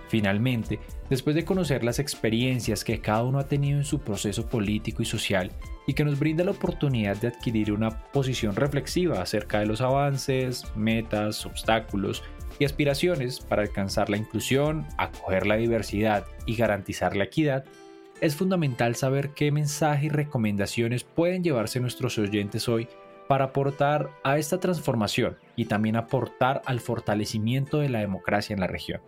Finalmente, 0.08 0.80
después 1.10 1.36
de 1.36 1.44
conocer 1.44 1.84
las 1.84 2.00
experiencias 2.00 2.84
que 2.84 3.00
cada 3.00 3.24
uno 3.24 3.40
ha 3.40 3.48
tenido 3.48 3.80
en 3.80 3.86
su 3.86 4.00
proceso 4.00 4.48
político 4.48 5.02
y 5.02 5.06
social 5.06 5.52
y 5.88 5.94
que 5.94 6.06
nos 6.06 6.20
brinda 6.20 6.44
la 6.44 6.52
oportunidad 6.52 7.18
de 7.18 7.30
adquirir 7.30 7.72
una 7.72 8.04
posición 8.12 8.56
reflexiva 8.56 9.22
acerca 9.22 9.60
de 9.60 9.66
los 9.66 9.82
avances, 9.82 10.66
metas, 10.76 11.46
obstáculos 11.46 12.24
y 12.60 12.66
aspiraciones 12.66 13.40
para 13.40 13.64
alcanzar 13.64 14.10
la 14.10 14.18
inclusión, 14.18 14.86
acoger 14.98 15.48
la 15.48 15.56
diversidad 15.56 16.26
y 16.46 16.56
garantizar 16.56 17.16
la 17.16 17.24
equidad, 17.24 17.66
es 18.24 18.38
fundamental 18.38 18.96
saber 18.96 19.32
qué 19.32 19.52
mensaje 19.52 20.06
y 20.06 20.10
recomendaciones 20.10 21.04
pueden 21.04 21.44
llevarse 21.44 21.82
nuestros 21.82 22.18
oyentes 22.18 22.70
hoy 22.70 22.88
para 23.28 23.46
aportar 23.46 24.12
a 24.24 24.38
esta 24.38 24.62
transformación 24.62 25.36
y 25.58 25.66
también 25.66 25.98
aportar 25.98 26.62
al 26.64 26.80
fortalecimiento 26.80 27.80
de 27.80 27.90
la 27.90 28.00
democracia 28.00 28.54
en 28.54 28.62
la 28.62 28.68
región. 28.68 29.02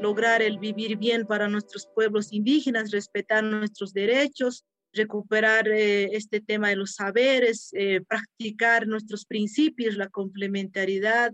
lograr 0.00 0.42
el 0.42 0.58
vivir 0.58 0.96
bien 0.96 1.24
para 1.28 1.46
nuestros 1.46 1.86
pueblos 1.86 2.32
indígenas, 2.32 2.90
respetar 2.90 3.44
nuestros 3.44 3.92
derechos, 3.92 4.64
recuperar 4.92 5.68
eh, 5.68 6.16
este 6.16 6.40
tema 6.40 6.70
de 6.70 6.74
los 6.74 6.94
saberes, 6.96 7.70
eh, 7.74 8.00
practicar 8.08 8.88
nuestros 8.88 9.24
principios, 9.26 9.96
la 9.96 10.08
complementariedad, 10.08 11.32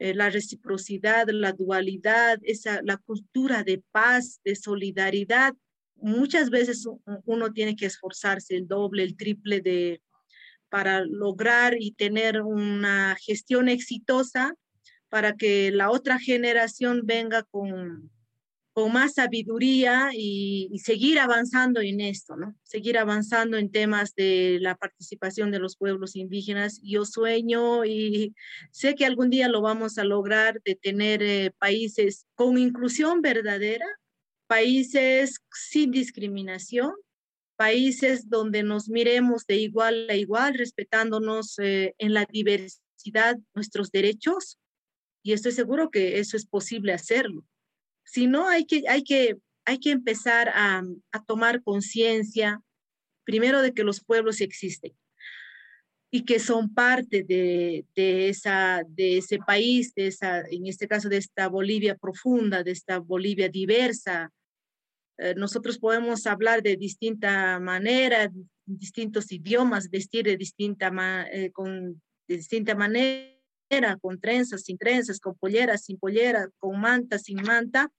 eh, 0.00 0.14
la 0.14 0.30
reciprocidad, 0.30 1.28
la 1.28 1.52
dualidad, 1.52 2.38
esa, 2.42 2.80
la 2.82 2.96
cultura 2.96 3.62
de 3.64 3.82
paz, 3.92 4.40
de 4.42 4.56
solidaridad. 4.56 5.52
Muchas 5.96 6.48
veces 6.48 6.88
uno 7.26 7.52
tiene 7.52 7.76
que 7.76 7.84
esforzarse 7.84 8.56
el 8.56 8.66
doble, 8.66 9.02
el 9.02 9.14
triple 9.14 9.60
de, 9.60 10.00
para 10.70 11.04
lograr 11.04 11.76
y 11.78 11.92
tener 11.92 12.40
una 12.40 13.14
gestión 13.20 13.68
exitosa 13.68 14.54
para 15.10 15.36
que 15.36 15.70
la 15.70 15.90
otra 15.90 16.18
generación 16.18 17.02
venga 17.04 17.42
con, 17.42 18.10
con 18.72 18.92
más 18.92 19.14
sabiduría 19.14 20.10
y, 20.14 20.70
seguir 20.78 21.18
avanzando 21.18 21.80
en 21.80 22.00
esto, 22.00 22.36
¿no? 22.36 22.54
Seguir 22.62 22.98
avanzando 22.98 23.56
en 23.58 23.70
temas 23.70 24.14
de 24.14 24.58
la 24.60 24.76
participación 24.76 25.50
de 25.50 25.58
los 25.58 25.76
pueblos 25.76 26.16
indígenas. 26.16 26.80
Yo 26.82 27.04
sueño 27.04 27.84
y 27.84 28.34
sé 28.70 28.94
que 28.94 29.06
algún 29.06 29.30
día 29.30 29.48
lo 29.48 29.60
vamos 29.60 29.98
a 29.98 30.04
lograr 30.04 30.62
de 30.64 30.76
tener 30.76 31.22
eh, 31.22 31.52
países 31.58 32.26
con 32.34 32.58
inclusión 32.58 33.22
verdadera, 33.22 33.86
países 34.46 35.40
sin 35.52 35.90
discriminación, 35.90 36.92
países 37.56 38.30
donde 38.30 38.62
nos 38.62 38.88
miremos 38.88 39.46
de 39.46 39.56
igual 39.56 40.08
a 40.08 40.16
igual, 40.16 40.54
respetándonos 40.54 41.58
eh, 41.58 41.94
en 41.98 42.14
la 42.14 42.24
diversidad 42.24 43.38
nuestros 43.54 43.90
derechos 43.90 44.58
y 45.22 45.32
estoy 45.32 45.52
seguro 45.52 45.90
que 45.90 46.18
eso 46.18 46.36
es 46.36 46.46
posible 46.46 46.92
hacerlo. 46.92 47.44
Si 48.10 48.26
no, 48.26 48.48
hay 48.48 48.64
que, 48.64 48.82
hay 48.88 49.04
que, 49.04 49.36
hay 49.64 49.78
que 49.78 49.92
empezar 49.92 50.48
a, 50.48 50.82
a 51.12 51.24
tomar 51.24 51.62
conciencia, 51.62 52.60
primero, 53.22 53.62
de 53.62 53.72
que 53.72 53.84
los 53.84 54.02
pueblos 54.02 54.40
existen 54.40 54.92
y 56.10 56.24
que 56.24 56.40
son 56.40 56.74
parte 56.74 57.22
de, 57.22 57.86
de, 57.94 58.28
esa, 58.28 58.82
de 58.88 59.18
ese 59.18 59.38
país, 59.38 59.94
de 59.94 60.08
esa, 60.08 60.40
en 60.40 60.66
este 60.66 60.88
caso 60.88 61.08
de 61.08 61.18
esta 61.18 61.46
Bolivia 61.46 61.94
profunda, 61.94 62.64
de 62.64 62.72
esta 62.72 62.98
Bolivia 62.98 63.48
diversa. 63.48 64.32
Eh, 65.18 65.34
nosotros 65.36 65.78
podemos 65.78 66.26
hablar 66.26 66.64
de 66.64 66.76
distinta 66.76 67.60
manera, 67.60 68.28
distintos 68.66 69.30
idiomas, 69.30 69.88
vestir 69.88 70.24
de 70.24 70.36
distinta, 70.36 70.90
eh, 71.30 71.52
con, 71.52 72.02
de 72.26 72.36
distinta 72.38 72.74
manera 72.74 73.39
con 74.00 74.20
trenzas, 74.20 74.62
sin 74.62 74.78
trenzas, 74.78 75.20
con 75.20 75.36
polleras, 75.36 75.84
sin 75.84 75.98
pollera, 75.98 76.48
con 76.58 76.80
manta, 76.80 77.18
sin 77.18 77.40
manta, 77.42 77.92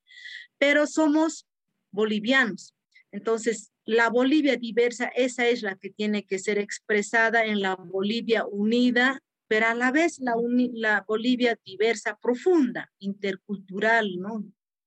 pero 0.57 0.85
somos 0.85 1.47
bolivianos. 1.91 2.75
Entonces, 3.11 3.71
la 3.85 4.09
Bolivia 4.09 4.57
diversa, 4.57 5.07
esa 5.15 5.47
es 5.47 5.61
la 5.63 5.75
que 5.75 5.89
tiene 5.89 6.25
que 6.25 6.39
ser 6.39 6.57
expresada 6.59 7.45
en 7.45 7.61
la 7.61 7.75
Bolivia 7.75 8.45
unida, 8.45 9.21
pero 9.47 9.67
a 9.67 9.73
la 9.73 9.91
vez 9.91 10.19
la, 10.19 10.33
la 10.73 11.05
Bolivia 11.07 11.57
diversa, 11.65 12.17
profunda, 12.21 12.91
intercultural, 12.99 14.17
¿no? 14.17 14.43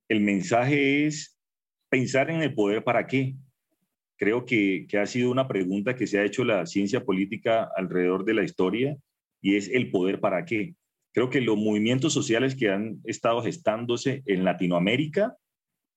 El 0.08 0.20
mensaje 0.20 1.06
es 1.06 1.38
pensar 1.88 2.30
en 2.30 2.42
el 2.42 2.54
poder 2.54 2.84
para 2.84 3.06
qué. 3.06 3.36
Creo 4.16 4.44
que, 4.44 4.86
que 4.88 4.98
ha 4.98 5.06
sido 5.06 5.30
una 5.30 5.48
pregunta 5.48 5.96
que 5.96 6.06
se 6.06 6.18
ha 6.18 6.24
hecho 6.24 6.44
la 6.44 6.66
ciencia 6.66 7.04
política 7.04 7.68
alrededor 7.74 8.24
de 8.24 8.34
la 8.34 8.44
historia 8.44 8.96
y 9.44 9.56
es 9.56 9.68
el 9.68 9.90
poder 9.90 10.20
para 10.20 10.46
qué. 10.46 10.74
Creo 11.12 11.28
que 11.28 11.42
los 11.42 11.58
movimientos 11.58 12.14
sociales 12.14 12.56
que 12.56 12.70
han 12.70 13.00
estado 13.04 13.42
gestándose 13.42 14.22
en 14.24 14.42
Latinoamérica 14.42 15.36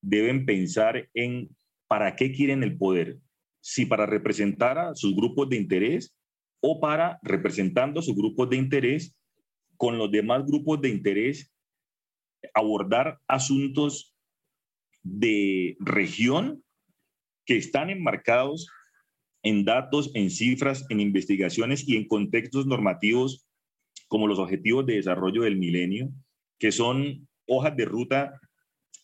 deben 0.01 0.45
pensar 0.45 1.09
en 1.13 1.49
para 1.87 2.17
qué 2.17 2.33
quieren 2.33 2.61
el 2.61 2.77
poder, 2.77 3.19
si 3.61 3.85
para 3.85 4.05
representar 4.05 4.77
a 4.77 4.95
sus 4.95 5.15
grupos 5.15 5.47
de 5.47 5.55
interés 5.55 6.13
o 6.59 6.81
para 6.81 7.19
representando 7.23 8.01
a 8.01 8.03
sus 8.03 8.15
grupos 8.15 8.49
de 8.49 8.57
interés 8.57 9.15
con 9.77 9.97
los 9.97 10.11
demás 10.11 10.45
grupos 10.45 10.81
de 10.81 10.89
interés 10.89 11.53
abordar 12.53 13.17
asuntos 13.27 14.13
de 15.03 15.77
región 15.79 16.61
que 17.45 17.55
están 17.55 17.89
enmarcados 17.89 18.69
en 19.43 19.65
datos, 19.65 20.11
en 20.13 20.29
cifras, 20.29 20.85
en 20.89 20.99
investigaciones 20.99 21.87
y 21.87 21.95
en 21.95 22.07
contextos 22.07 22.65
normativos 22.65 23.47
como 24.07 24.27
los 24.27 24.39
objetivos 24.39 24.85
de 24.85 24.95
desarrollo 24.95 25.43
del 25.43 25.57
milenio, 25.57 26.09
que 26.59 26.71
son 26.71 27.27
hojas 27.45 27.75
de 27.75 27.85
ruta 27.85 28.39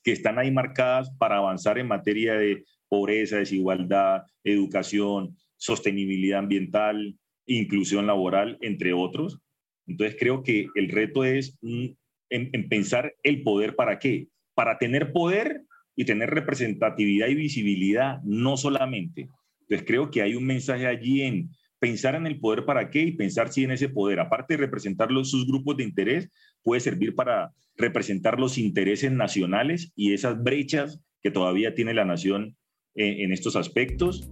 que 0.04 0.12
están 0.12 0.40
ahí 0.40 0.52
marcadas 0.52 1.12
para 1.18 1.38
avanzar 1.38 1.78
en 1.78 1.88
materia 1.88 2.36
de 2.36 2.66
pobreza, 2.90 3.38
desigualdad, 3.38 4.24
educación, 4.44 5.38
sostenibilidad 5.58 6.40
ambiental, 6.40 7.18
inclusión 7.46 8.08
laboral, 8.08 8.58
entre 8.62 8.94
otros. 8.94 9.40
Entonces 9.88 10.18
creo 10.20 10.44
que 10.44 10.68
el 10.76 10.90
reto 10.90 11.24
es 11.24 11.58
en 11.62 12.70
pensar 12.70 13.16
el 13.24 13.44
poder 13.44 13.76
para 13.76 14.00
qué. 14.00 14.28
Para 14.56 14.78
tener 14.78 15.12
poder 15.12 15.64
y 15.96 16.06
tener 16.06 16.30
representatividad 16.30 17.28
y 17.28 17.36
visibilidad, 17.36 18.22
no 18.24 18.58
solamente, 18.58 19.30
entonces 19.74 19.88
creo 19.88 20.12
que 20.12 20.22
hay 20.22 20.36
un 20.36 20.46
mensaje 20.46 20.86
allí 20.86 21.24
en 21.24 21.50
pensar 21.80 22.14
en 22.14 22.28
el 22.28 22.40
poder 22.40 22.64
para 22.64 22.92
qué 22.92 23.02
y 23.02 23.12
pensar 23.14 23.52
si 23.52 23.64
en 23.64 23.72
ese 23.72 23.90
poder, 23.90 24.20
aparte 24.20 24.54
de 24.54 24.58
representar 24.60 25.10
sus 25.24 25.48
grupos 25.48 25.78
de 25.78 25.84
interés, 25.84 26.30
puede 26.62 26.80
servir 26.80 27.16
para 27.16 27.52
representar 27.76 28.40
los 28.40 28.60
intereses 28.60 29.12
nacionales 29.12 29.92
y 29.96 30.14
esas 30.14 30.42
brechas 30.42 31.02
que 31.24 31.32
todavía 31.32 31.74
tiene 31.74 31.96
la 31.96 32.06
nación 32.06 32.56
en, 32.94 33.22
en 33.22 33.34
estos 33.34 33.56
aspectos. 33.56 34.30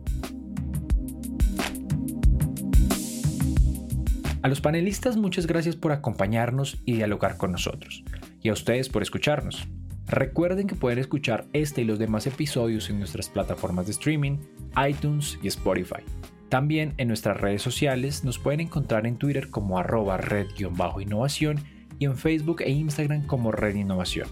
A 4.44 4.48
los 4.48 4.62
panelistas 4.62 5.18
muchas 5.18 5.48
gracias 5.48 5.76
por 5.76 5.92
acompañarnos 5.92 6.82
y 6.86 6.94
dialogar 6.94 7.38
con 7.38 7.52
nosotros, 7.52 8.04
y 8.44 8.50
a 8.50 8.54
ustedes 8.54 8.90
por 8.90 9.02
escucharnos. 9.02 9.68
Recuerden 10.12 10.68
que 10.68 10.76
pueden 10.76 11.00
escuchar 11.00 11.46
este 11.54 11.82
y 11.82 11.86
los 11.86 11.98
demás 11.98 12.28
episodios 12.28 12.90
en 12.90 13.00
nuestras 13.00 13.30
plataformas 13.30 13.86
de 13.86 13.94
streaming, 13.94 14.40
iTunes 14.86 15.40
y 15.42 15.48
Spotify. 15.48 16.04
También 16.50 16.94
en 16.98 17.08
nuestras 17.08 17.40
redes 17.40 17.62
sociales 17.62 18.26
nos 18.26 18.38
pueden 18.38 18.60
encontrar 18.60 19.08
en 19.08 19.16
Twitter 19.16 19.50
como 19.50 19.80
arroba 19.80 20.18
red-innovación 20.18 21.64
y 21.98 22.06
en 22.06 22.18
Facebook 22.18 22.62
e 22.62 22.72
Instagram 22.72 23.26
como 23.26 23.54
Red 23.54 23.76
Innovación. 23.76 24.28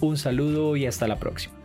Un 0.00 0.16
saludo 0.16 0.76
y 0.76 0.86
hasta 0.86 1.08
la 1.08 1.18
próxima. 1.18 1.61